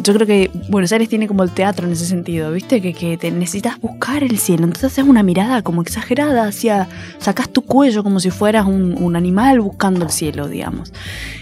[0.02, 2.80] Yo creo que Buenos Aires tiene como el teatro en ese sentido, ¿viste?
[2.80, 4.64] Que, que te necesitas buscar el cielo.
[4.64, 6.88] Entonces haces una mirada como exagerada hacia...
[7.18, 10.92] Sacás tu cuello como si fueras un, un animal buscando el cielo, digamos.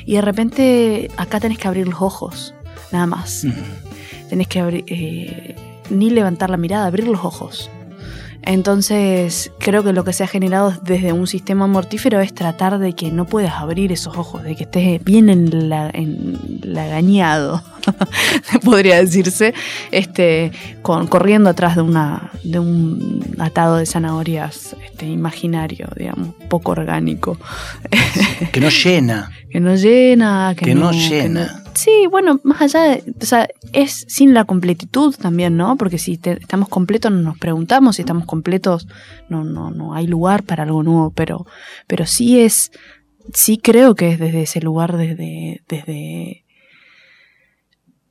[0.07, 2.55] Y de repente acá tenés que abrir los ojos,
[2.91, 3.47] nada más.
[4.29, 4.85] Tenés que abrir...
[4.87, 5.55] eh,
[5.91, 7.71] ni levantar la mirada, abrir los ojos.
[8.43, 12.95] Entonces, creo que lo que se ha generado desde un sistema mortífero es tratar de
[12.95, 17.63] que no puedas abrir esos ojos, de que estés bien en la, enlagañado,
[18.65, 19.55] podría decirse,
[19.91, 20.53] este,
[20.83, 27.37] con, corriendo atrás de, una, de un atado de zanahorias este, imaginario, digamos, poco orgánico,
[28.53, 29.31] Que no llena.
[29.51, 31.65] que no llena, que, Que no que llena.
[31.81, 35.77] Sí, bueno, más allá de, o sea, es sin la completitud también, ¿no?
[35.77, 38.89] Porque si te- estamos completos nos preguntamos, si estamos completos
[39.29, 41.47] no, no, no hay lugar para algo nuevo, pero,
[41.87, 42.73] pero sí es,
[43.33, 46.45] sí creo que es desde ese lugar, desde, desde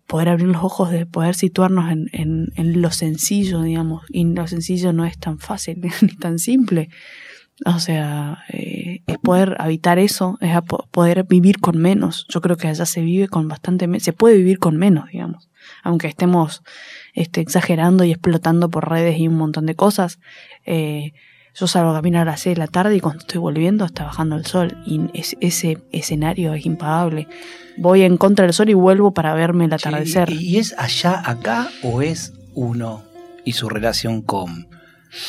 [0.07, 4.47] poder abrir los ojos, de poder situarnos en, en, en lo sencillo, digamos, y lo
[4.47, 6.89] sencillo no es tan fácil ni tan simple.
[7.66, 10.51] O sea, eh, es poder habitar eso, es
[10.91, 12.26] poder vivir con menos.
[12.30, 15.49] Yo creo que allá se vive con bastante menos, se puede vivir con menos, digamos.
[15.84, 16.62] Aunque estemos
[17.14, 20.20] este, exagerando y explotando por redes y un montón de cosas.
[20.66, 21.14] eh,
[21.60, 24.03] yo salgo a caminar a las 6 de la tarde y cuando estoy volviendo está
[24.03, 24.78] bajando el sol.
[24.86, 27.28] Y es- ese escenario es impagable.
[27.78, 30.32] Voy en contra del sol y vuelvo para verme el atardecer.
[30.34, 33.01] ¿Y es allá, acá o es uno
[33.43, 34.68] y su relación con...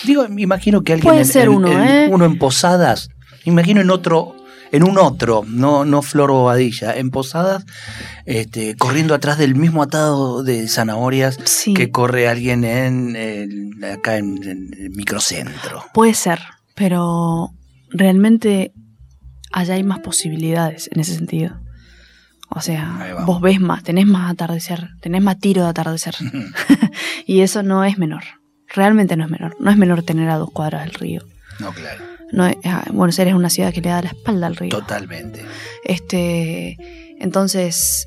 [0.05, 2.09] Digo, me imagino que alguien Puede en, ser en- uno, en- ¿eh?
[2.11, 3.09] uno en Posadas,
[3.45, 4.35] imagino en otro,
[4.73, 7.65] en un otro, no, no Flor Bobadilla, en Posadas,
[8.27, 11.73] este, corriendo atrás del mismo atado de zanahorias sí.
[11.75, 15.85] que corre alguien en acá en, en el microcentro.
[15.95, 16.41] Puede ser,
[16.75, 17.51] pero
[17.91, 18.73] realmente
[19.53, 21.59] allá hay más posibilidades en ese sentido.
[22.51, 26.15] O sea, vos ves más, tenés más atardecer, tenés más tiro de atardecer.
[27.27, 28.23] y eso no es menor.
[28.75, 29.57] Realmente no es menor.
[29.61, 31.23] No es menor tener a dos cuadras del río.
[31.59, 32.49] No, claro, No
[32.93, 34.71] Buenos Aires es una ciudad que le da la espalda al río.
[34.71, 35.45] totalmente.
[35.85, 36.77] Este,
[37.19, 38.07] entonces,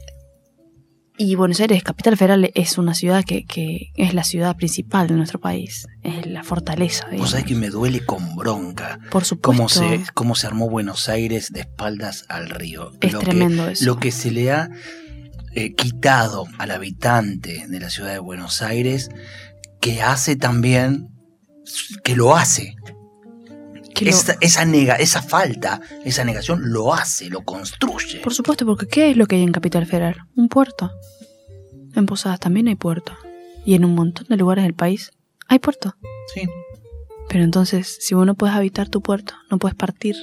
[1.18, 5.16] y Buenos Aires, capital federal, es una ciudad que, que es la ciudad principal de
[5.16, 5.86] nuestro país.
[6.04, 7.04] Es la fortaleza.
[7.04, 7.32] Vos digamos.
[7.32, 9.42] sabés que me duele con bronca Por supuesto.
[9.58, 12.92] cómo se, cómo se armó Buenos Aires de espaldas al río.
[13.02, 13.86] Es Lo que- tremendo eso.
[13.86, 14.70] lo que se le ha
[15.54, 19.10] eh, quitado al habitante de la ciudad de Buenos Aires,
[19.82, 21.10] que hace también,
[22.04, 22.76] que lo hace.
[23.94, 28.20] Que lo- esa, esa nega, esa falta, esa negación lo hace, lo construye.
[28.22, 30.16] Por supuesto, porque ¿qué es lo que hay en Capital Federal?
[30.36, 30.92] Un puerto.
[31.96, 33.18] En Posadas también hay puerto.
[33.66, 35.12] Y en un montón de lugares del país
[35.48, 35.96] hay puerto.
[36.34, 36.48] Sí.
[37.30, 40.16] Pero entonces, si vos no puedes habitar tu puerto, no puedes partir.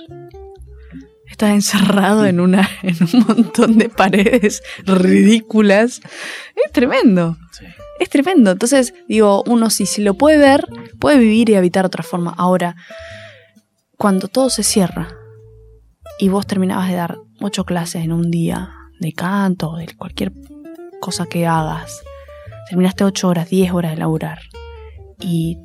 [1.31, 6.01] Estás encerrado en una, en un montón de paredes ridículas.
[6.57, 7.37] Es tremendo.
[7.53, 7.65] sí.
[7.99, 8.51] Es tremendo.
[8.51, 10.67] Entonces, digo, uno si, si lo puede ver,
[10.99, 12.35] puede vivir y habitar de otra forma.
[12.37, 12.77] Ahora,
[13.97, 15.17] cuando todo se cierra
[16.19, 20.33] y vos terminabas de dar ocho clases en un día de canto de cualquier
[21.01, 22.03] cosa que hagas,
[22.69, 24.41] terminaste ocho horas, diez horas de laburar
[25.21, 25.59] y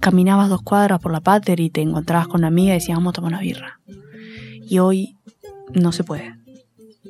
[0.00, 3.10] caminabas dos cuadras por la pater y te encontrabas con una amiga y decías, vamos
[3.10, 3.80] a tomar una birra.
[4.62, 5.16] Y hoy
[5.72, 6.34] no se puede.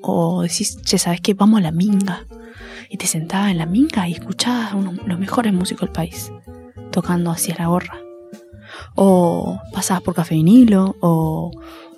[0.03, 1.35] O decís, che, ¿sabes qué?
[1.35, 2.27] Vamos a la minga
[2.91, 6.31] y te sentabas en la minga y escuchabas uno- los mejores músicos del país
[6.91, 7.97] tocando hacia la gorra.
[8.95, 11.51] O pasabas por Café Vinilo, o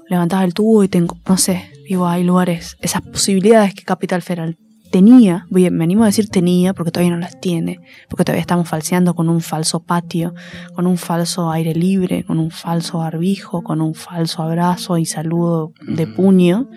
[0.08, 4.56] levantabas el tubo y te, no sé, digo, hay lugares, esas posibilidades que Capital Federal
[4.92, 8.42] tenía, voy a- me animo a decir tenía porque todavía no las tiene, porque todavía
[8.42, 10.34] estamos falseando con un falso patio,
[10.74, 15.72] con un falso aire libre, con un falso barbijo, con un falso abrazo y saludo
[15.88, 16.68] de puño,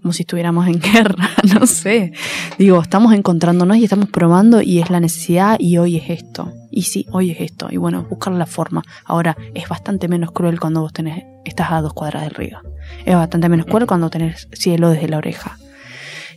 [0.00, 2.12] como si estuviéramos en guerra, no sé.
[2.58, 6.52] Digo, estamos encontrándonos y estamos probando y es la necesidad y hoy es esto.
[6.70, 7.68] Y sí, hoy es esto.
[7.70, 8.82] Y bueno, buscar la forma.
[9.04, 12.58] Ahora, es bastante menos cruel cuando vos tenés, estás a dos cuadras del río.
[13.06, 15.56] Es bastante menos cruel cuando tenés cielo desde la oreja.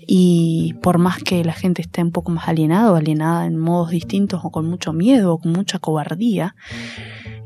[0.09, 3.89] Y por más que la gente esté un poco más alienada o alienada en modos
[3.89, 6.55] distintos o con mucho miedo o con mucha cobardía,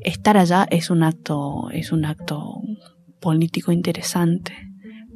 [0.01, 2.61] estar allá es un acto, es un acto
[3.19, 4.53] político interesante.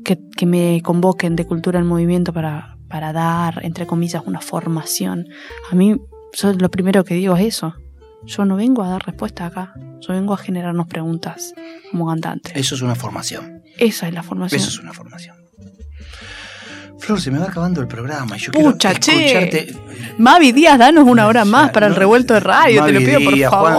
[0.04, 5.28] Que, que me convoquen de cultura en movimiento para, para dar, entre comillas, una formación.
[5.72, 5.96] A mí,
[6.34, 7.74] yo lo primero que digo es eso.
[8.24, 9.74] Yo no vengo a dar respuestas acá.
[10.02, 11.54] Yo vengo a generarnos preguntas
[11.90, 12.52] como cantante.
[12.56, 13.64] Eso es una formación.
[13.78, 14.62] Esa es la formación.
[14.62, 15.45] Eso es una formación.
[17.00, 18.38] Flor, se me va acabando el programa.
[18.38, 19.26] y Yo Pucha, quiero che.
[19.48, 20.14] escucharte.
[20.18, 23.20] Mavi Díaz, danos una hora más para el no, revuelto de radio, te lo pido
[23.22, 23.72] por Díaz, favor.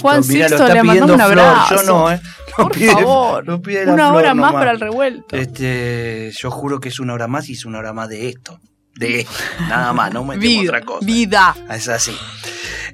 [0.00, 1.76] Juan Sixto, Juan le mandamos un pidiendo Flor, abrazo.
[1.76, 2.20] Yo no, ¿eh?
[2.56, 5.36] Por pide- favor, lo pide la una Flor hora más para el revuelto.
[5.36, 8.58] Este, yo juro que es una hora más y es una hora más de esto.
[8.94, 9.32] De esto.
[9.68, 11.06] Nada más, no metemos vida, otra cosa.
[11.06, 11.54] vida.
[11.70, 12.16] Es así.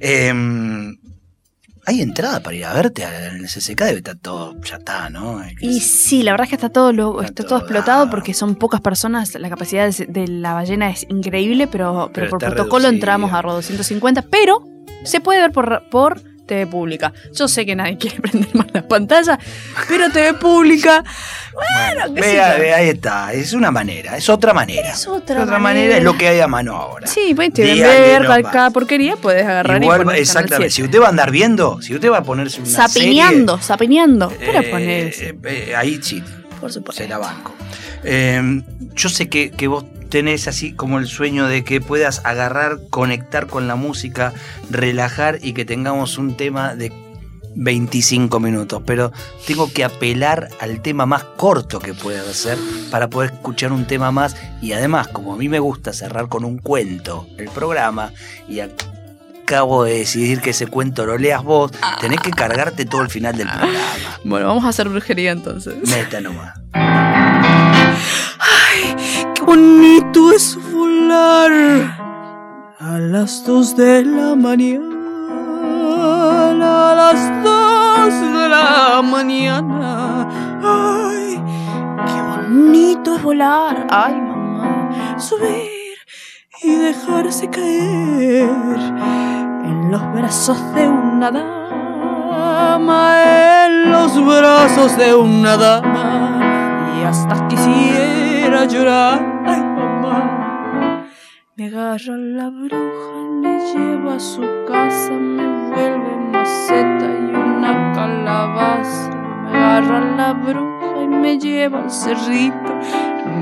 [0.01, 0.97] Em,
[1.85, 5.43] hay entrada para ir a verte el CCK, debe estar todo, ya está, ¿no?
[5.61, 8.35] Y sí, la verdad es que está todo lo, Está está todo todo explotado porque
[8.35, 9.35] son pocas personas.
[9.35, 12.89] La capacidad de, la ballena es increíble, pero, pero, Pero por protocolo reducida.
[12.89, 14.23] entramos a Rodo 150.
[14.23, 14.65] Pero
[15.05, 16.23] se puede ver por, por
[16.53, 17.13] TV pública.
[17.33, 19.39] Yo sé que nadie quiere prender más las pantallas,
[19.89, 21.03] pero TV pública.
[21.53, 22.63] Bueno, qué sé Vea, yo.
[22.63, 24.91] vea, ahí está, es una manera, es otra manera.
[24.91, 25.59] Es otra manera.
[25.59, 25.97] manera.
[25.99, 27.07] es lo que hay a mano ahora.
[27.07, 28.43] Sí, pues te ven ver nomás.
[28.53, 31.95] cada porquería, puedes agarrar Igual, y poner exactamente, si usted va a andar viendo, si
[31.95, 33.59] usted va a ponerse una sapiñando.
[33.59, 33.67] serie,
[34.47, 35.29] Para eh, ponerse.
[35.29, 35.35] eh,
[35.69, 36.23] eh, ahí sí,
[36.61, 37.03] Por supuesto.
[37.03, 37.55] se la banco.
[38.05, 38.63] Eh,
[38.95, 43.47] yo sé que, que vos tenés así como el sueño de que puedas agarrar, conectar
[43.47, 44.35] con la música,
[44.71, 46.93] relajar y que tengamos un tema de
[47.55, 49.11] 25 minutos, pero
[49.47, 52.59] tengo que apelar al tema más corto que pueda hacer
[52.91, 56.45] para poder escuchar un tema más y además, como a mí me gusta cerrar con
[56.45, 58.13] un cuento el programa
[58.47, 63.09] y acabo de decidir que ese cuento lo leas vos, tenés que cargarte todo el
[63.09, 63.79] final del programa.
[64.25, 65.75] Bueno, vamos a hacer brujería entonces.
[65.89, 66.53] Meta nomás.
[69.53, 69.59] ¡Ay!
[69.59, 71.53] ¡Qué bonito es volar!
[72.81, 74.93] A las dos de la mañana
[76.63, 80.29] a las dos de la mañana.
[80.63, 81.43] Ay,
[82.07, 83.87] qué bonito es volar.
[83.91, 85.99] Ay, mamá, subir
[86.63, 88.49] y dejarse caer
[89.65, 92.87] en los brazos de una dama,
[93.67, 96.41] en los brazos de una dama.
[97.01, 99.43] Y hasta quisiera llorar.
[99.47, 101.05] Ay, mamá,
[101.57, 109.11] me agarra la bruja, me lleva a su casa, me vuelve maceta y una calabaza.
[109.45, 112.79] Me agarra la bruja y me lleva al cerrito.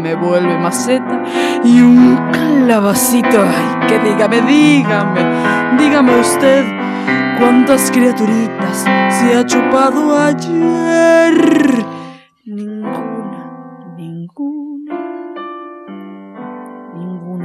[0.03, 1.23] Me vuelve maceta
[1.65, 3.43] y un calabacito.
[3.43, 5.21] Ay, que dígame, dígame,
[5.79, 6.65] dígame usted
[7.39, 12.00] cuántas criaturitas se ha chupado ayer.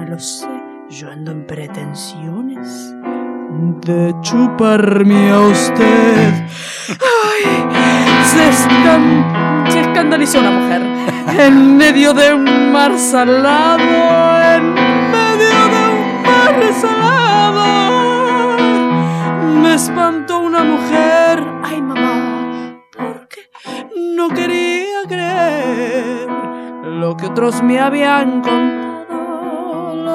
[0.08, 0.47] Lo sé.
[0.89, 2.93] Yo ando en pretensiones
[3.86, 6.34] de chuparme a usted.
[6.89, 7.43] Ay,
[8.24, 10.82] se, escan- se escandalizó la mujer
[11.39, 13.82] en medio de un mar salado,
[14.56, 14.74] en
[15.12, 18.58] medio de un mar salado.
[19.62, 23.49] Me espantó una mujer, ay mamá, porque
[24.16, 26.28] no quería creer
[26.84, 28.85] lo que otros me habían contado,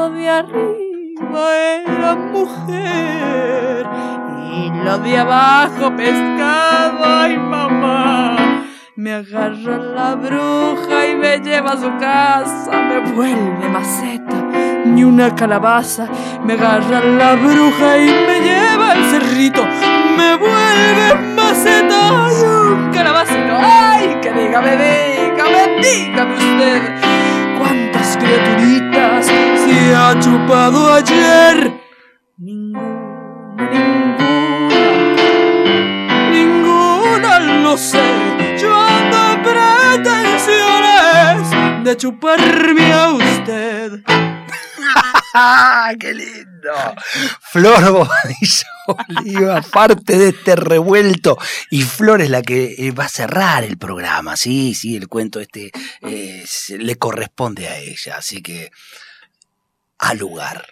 [0.09, 3.87] de arriba era mujer
[4.51, 8.65] y lo de abajo pescado, ay mamá.
[8.97, 14.37] Me agarra la bruja y me lleva a su casa, me vuelve maceta,
[14.87, 16.09] ni una calabaza.
[16.45, 19.63] Me agarra la bruja y me lleva al cerrito,
[20.17, 23.57] me vuelve maceta y un calabacito.
[23.59, 24.19] ¡Ay!
[24.23, 26.83] Que dígame, dígame, dígame usted,
[27.59, 29.40] ¿cuántas criaturitas
[29.95, 31.71] ha chupado ayer?
[32.39, 34.27] Ninguna, ninguna,
[36.31, 38.57] ninguna lo sé.
[38.61, 44.03] Yo ando en pretensiones de chuparme a usted.
[45.35, 46.73] ¡Ah, qué lindo!
[47.41, 49.63] Flor Bobadilla Oliva,
[50.05, 51.39] de este revuelto.
[51.71, 54.37] Y Flor es la que eh, va a cerrar el programa.
[54.37, 55.71] Sí, sí, el cuento este
[56.03, 56.45] eh,
[56.79, 58.17] le corresponde a ella.
[58.17, 58.71] Así que,
[60.01, 60.67] al lugar.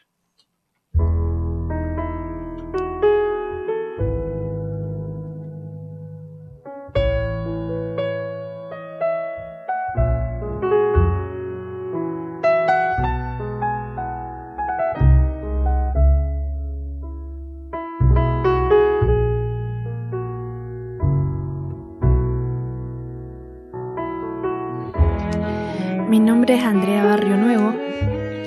[26.08, 27.74] Mi nombre es Andrea Barrio Nuevo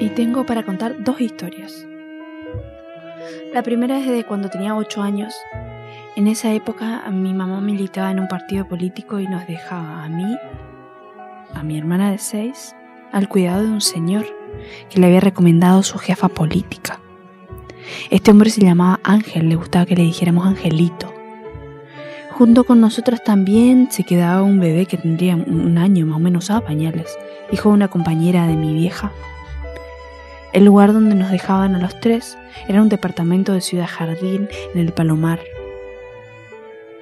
[0.02, 1.86] y tengo para contar dos historias.
[3.54, 5.36] La primera es de cuando tenía 8 años.
[6.16, 10.38] En esa época mi mamá militaba en un partido político y nos dejaba a mí,
[11.54, 12.76] a mi hermana de 6,
[13.12, 14.26] al cuidado de un señor
[14.89, 16.99] que le había recomendado su jefa política.
[18.10, 21.14] Este hombre se llamaba Ángel, le gustaba que le dijéramos Angelito.
[22.32, 26.45] Junto con nosotros también se quedaba un bebé que tendría un año más o menos,
[26.45, 27.16] usaba pañales,
[27.52, 29.12] hijo de una compañera de mi vieja.
[30.54, 32.38] El lugar donde nos dejaban a los tres
[32.68, 35.39] era un departamento de Ciudad Jardín en el Palomar.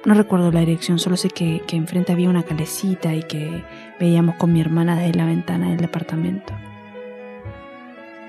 [0.04, 3.64] No recuerdo la dirección, solo sé que, que enfrente había una calecita y que
[3.98, 6.54] veíamos con mi hermana desde la ventana del departamento.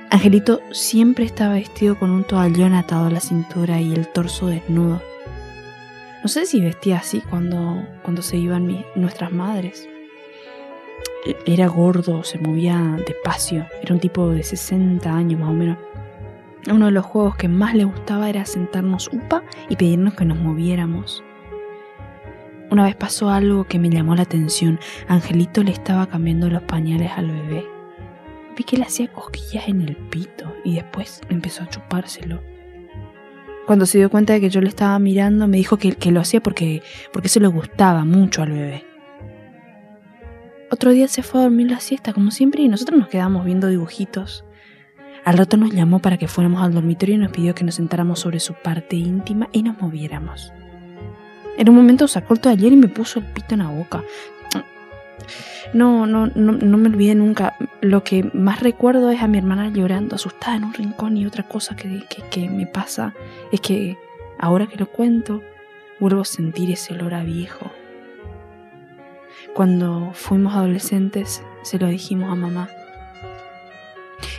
[0.10, 5.02] Angelito siempre estaba vestido con un toallón atado a la cintura y el torso desnudo.
[6.24, 9.88] No sé si vestía así cuando, cuando se iban nuestras madres.
[11.46, 15.78] Era gordo, se movía despacio, era un tipo de 60 años más o menos.
[16.70, 20.40] Uno de los juegos que más le gustaba era sentarnos upa y pedirnos que nos
[20.40, 21.24] moviéramos.
[22.72, 24.80] Una vez pasó algo que me llamó la atención.
[25.08, 27.66] Angelito le estaba cambiando los pañales al bebé.
[28.58, 32.42] Vi que le hacía cosquillas en el pito y después empezó a chupárselo.
[33.68, 36.22] Cuando se dio cuenta de que yo le estaba mirando, me dijo que, que lo
[36.22, 36.82] hacía porque,
[37.14, 38.91] porque se le gustaba mucho al bebé.
[40.72, 43.68] Otro día se fue a dormir la siesta, como siempre, y nosotros nos quedamos viendo
[43.68, 44.46] dibujitos.
[45.26, 48.22] Al rato nos llamó para que fuéramos al dormitorio y nos pidió que nos sentáramos
[48.22, 50.54] sobre su parte íntima y nos moviéramos.
[51.58, 54.06] En un momento sacó el taller y me puso el pito en la boca.
[55.74, 57.58] No, no, no, no me olvidé nunca.
[57.82, 61.44] Lo que más recuerdo es a mi hermana llorando, asustada en un rincón y otra
[61.50, 63.14] cosa que, que, que me pasa
[63.52, 63.98] es que
[64.40, 65.42] ahora que lo cuento,
[66.00, 67.70] vuelvo a sentir ese olor a viejo.
[69.54, 72.70] Cuando fuimos adolescentes, se lo dijimos a mamá.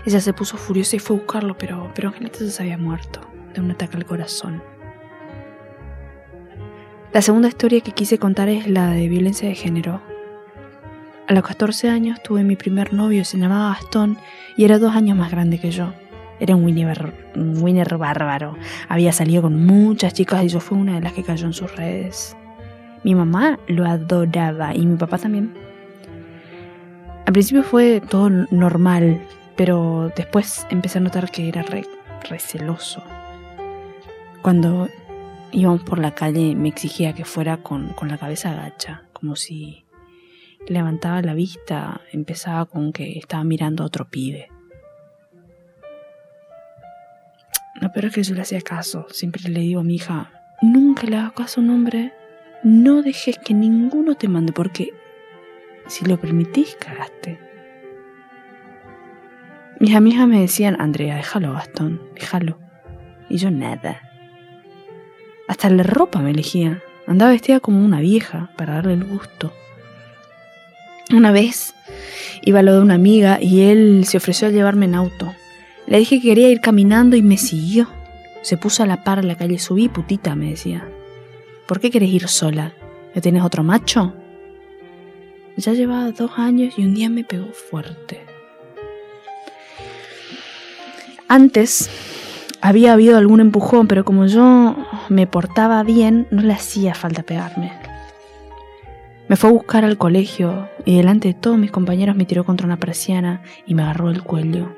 [0.06, 3.20] Ella se puso furiosa y fue a buscarlo, pero, pero Angelita se había muerto
[3.52, 4.62] de un ataque al corazón.
[7.12, 10.00] La segunda historia que quise contar es la de violencia de género.
[11.28, 14.16] A los 14 años tuve mi primer novio, se llamaba Gastón
[14.56, 15.92] y era dos años más grande que yo.
[16.40, 18.56] Era un winner, un winner bárbaro.
[18.88, 21.76] Había salido con muchas chicas y yo fui una de las que cayó en sus
[21.76, 22.34] redes.
[23.04, 25.54] Mi mamá lo adoraba y mi papá también.
[27.26, 29.20] Al principio fue todo normal,
[29.56, 31.84] pero después empecé a notar que era re.
[34.42, 34.88] Cuando
[35.50, 39.84] íbamos por la calle me exigía que fuera con, con la cabeza agacha, como si
[40.68, 44.48] levantaba la vista, empezaba con que estaba mirando a otro pibe.
[47.80, 49.06] No, pero es que yo le hacía caso.
[49.10, 50.30] Siempre le digo a mi hija,
[50.60, 52.12] nunca le hagas caso a un hombre
[52.62, 54.92] no dejes que ninguno te mande porque
[55.86, 57.38] si lo permitís, cagaste.
[59.80, 62.58] Mis amigas me decían, Andrea, déjalo, Gastón, déjalo.
[63.28, 64.00] Y yo nada.
[65.48, 66.82] Hasta la ropa me elegía.
[67.06, 69.52] Andaba vestida como una vieja para darle el gusto.
[71.12, 71.74] Una vez
[72.42, 75.34] iba a lo de una amiga y él se ofreció a llevarme en auto.
[75.86, 77.88] Le dije que quería ir caminando y me siguió.
[78.42, 80.88] Se puso a la par en la calle, subí, putita, me decía.
[81.66, 82.72] ¿Por qué querés ir sola?
[83.14, 84.14] ¿Ya tienes otro macho?
[85.56, 88.20] Ya llevaba dos años y un día me pegó fuerte.
[91.28, 91.88] Antes
[92.60, 94.76] había habido algún empujón, pero como yo
[95.08, 97.72] me portaba bien, no le hacía falta pegarme.
[99.28, 102.66] Me fue a buscar al colegio y delante de todos mis compañeros me tiró contra
[102.66, 104.76] una persiana y me agarró el cuello.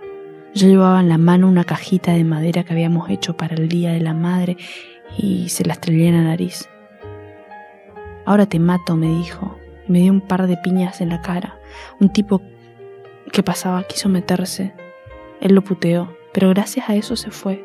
[0.55, 3.93] Yo llevaba en la mano una cajita de madera que habíamos hecho para el Día
[3.93, 4.57] de la Madre
[5.19, 6.69] y se la estrellé en la nariz.
[8.25, 11.59] Ahora te mato, me dijo, me dio un par de piñas en la cara.
[12.01, 12.41] Un tipo
[13.33, 14.75] que pasaba quiso meterse.
[15.41, 17.65] Él lo puteó, pero gracias a eso se fue.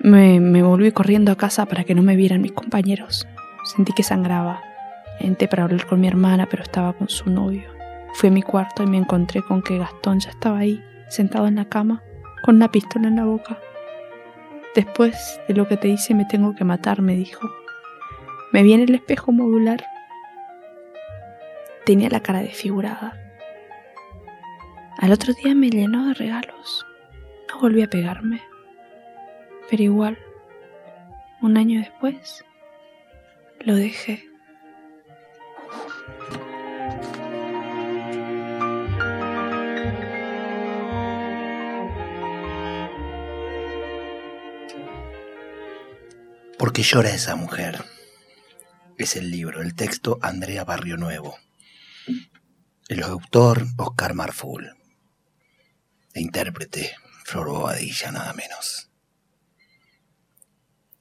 [0.00, 3.26] Me, me volví corriendo a casa para que no me vieran mis compañeros.
[3.64, 4.62] Sentí que sangraba.
[5.20, 7.64] Entré para hablar con mi hermana, pero estaba con su novio.
[8.14, 11.56] Fui a mi cuarto y me encontré con que Gastón ya estaba ahí, sentado en
[11.56, 12.02] la cama,
[12.42, 13.58] con una pistola en la boca.
[14.74, 17.48] Después de lo que te hice me tengo que matar, me dijo.
[18.50, 19.84] Me vi en el espejo modular.
[21.84, 23.14] Tenía la cara desfigurada.
[24.96, 26.86] Al otro día me llenó de regalos.
[27.48, 28.40] No volví a pegarme.
[29.68, 30.18] Pero igual,
[31.42, 32.42] un año después,
[33.60, 34.24] lo dejé.
[46.56, 47.84] Porque llora esa mujer
[49.04, 51.36] es el libro, el texto Andrea Barrio Nuevo,
[52.88, 54.74] el autor Oscar Marful,
[56.14, 56.94] e intérprete
[57.24, 58.90] Flor Bobadilla, nada menos.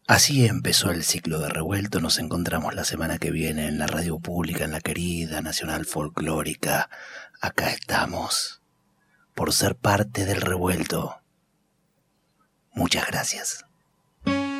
[0.07, 1.99] Así empezó el ciclo de revuelto.
[1.99, 6.89] Nos encontramos la semana que viene en la radio pública, en la querida Nacional Folclórica.
[7.41, 8.61] Acá estamos
[9.35, 11.21] por ser parte del revuelto.
[12.71, 13.66] Muchas gracias.